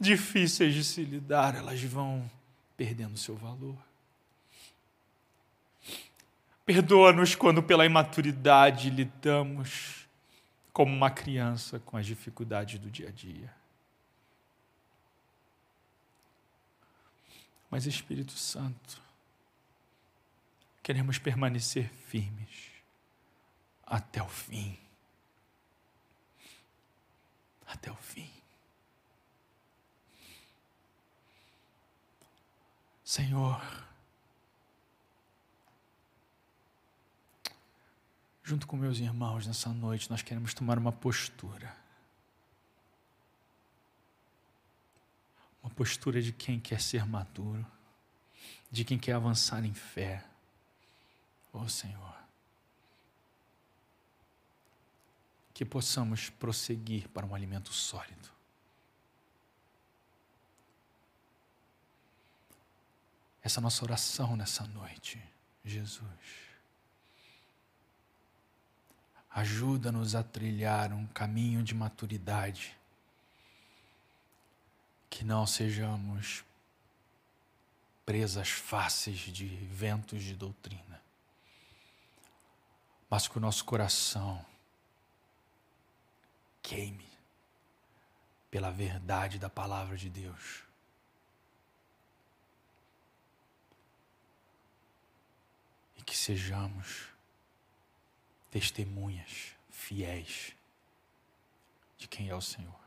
difíceis 0.00 0.74
de 0.74 0.82
se 0.84 1.02
lidar, 1.02 1.54
elas 1.54 1.82
vão 1.82 2.28
perdendo 2.76 3.18
seu 3.18 3.36
valor. 3.36 3.76
Perdoa-nos 6.64 7.34
quando, 7.34 7.62
pela 7.62 7.86
imaturidade, 7.86 8.90
lidamos 8.90 9.97
como 10.78 10.94
uma 10.94 11.10
criança 11.10 11.80
com 11.80 11.96
as 11.96 12.06
dificuldades 12.06 12.78
do 12.78 12.88
dia 12.88 13.08
a 13.08 13.10
dia. 13.10 13.52
Mas, 17.68 17.84
Espírito 17.84 18.30
Santo, 18.30 19.02
queremos 20.80 21.18
permanecer 21.18 21.88
firmes 21.88 22.70
até 23.84 24.22
o 24.22 24.28
fim. 24.28 24.78
Até 27.66 27.90
o 27.90 27.96
fim. 27.96 28.30
Senhor, 33.02 33.87
junto 38.48 38.66
com 38.66 38.76
meus 38.76 38.98
irmãos 38.98 39.46
nessa 39.46 39.68
noite, 39.68 40.10
nós 40.10 40.22
queremos 40.22 40.54
tomar 40.54 40.78
uma 40.78 40.90
postura. 40.90 41.76
Uma 45.62 45.70
postura 45.70 46.22
de 46.22 46.32
quem 46.32 46.58
quer 46.58 46.80
ser 46.80 47.04
maduro, 47.04 47.66
de 48.70 48.84
quem 48.84 48.98
quer 48.98 49.12
avançar 49.12 49.64
em 49.64 49.74
fé. 49.74 50.24
Oh 51.52 51.68
Senhor. 51.68 52.18
que 55.58 55.64
possamos 55.64 56.30
prosseguir 56.30 57.08
para 57.08 57.26
um 57.26 57.34
alimento 57.34 57.72
sólido. 57.72 58.30
Essa 63.42 63.58
é 63.58 63.60
nossa 63.60 63.84
oração 63.84 64.36
nessa 64.36 64.64
noite, 64.68 65.20
Jesus. 65.64 66.47
Ajuda-nos 69.30 70.14
a 70.14 70.22
trilhar 70.22 70.92
um 70.92 71.06
caminho 71.06 71.62
de 71.62 71.74
maturidade, 71.74 72.76
que 75.10 75.24
não 75.24 75.46
sejamos 75.46 76.44
presas 78.04 78.48
fáceis 78.48 79.18
de 79.18 79.46
ventos 79.46 80.22
de 80.22 80.34
doutrina, 80.34 81.02
mas 83.10 83.28
que 83.28 83.36
o 83.36 83.40
nosso 83.40 83.64
coração 83.64 84.44
queime 86.62 87.08
pela 88.50 88.70
verdade 88.70 89.38
da 89.38 89.50
palavra 89.50 89.96
de 89.96 90.08
Deus. 90.08 90.62
E 95.96 96.02
que 96.02 96.16
sejamos 96.16 97.08
testemunhas 98.50 99.52
fiéis 99.70 100.54
de 101.96 102.06
quem 102.06 102.28
é 102.28 102.34
o 102.34 102.40
Senhor. 102.40 102.78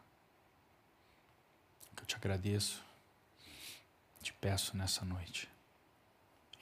Eu 1.98 2.06
te 2.06 2.16
agradeço 2.16 2.82
te 4.22 4.32
peço 4.34 4.78
nessa 4.78 5.04
noite, 5.04 5.50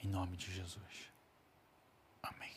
em 0.02 0.08
nome 0.08 0.38
de 0.38 0.54
Jesus. 0.54 1.10
Amém. 2.24 2.54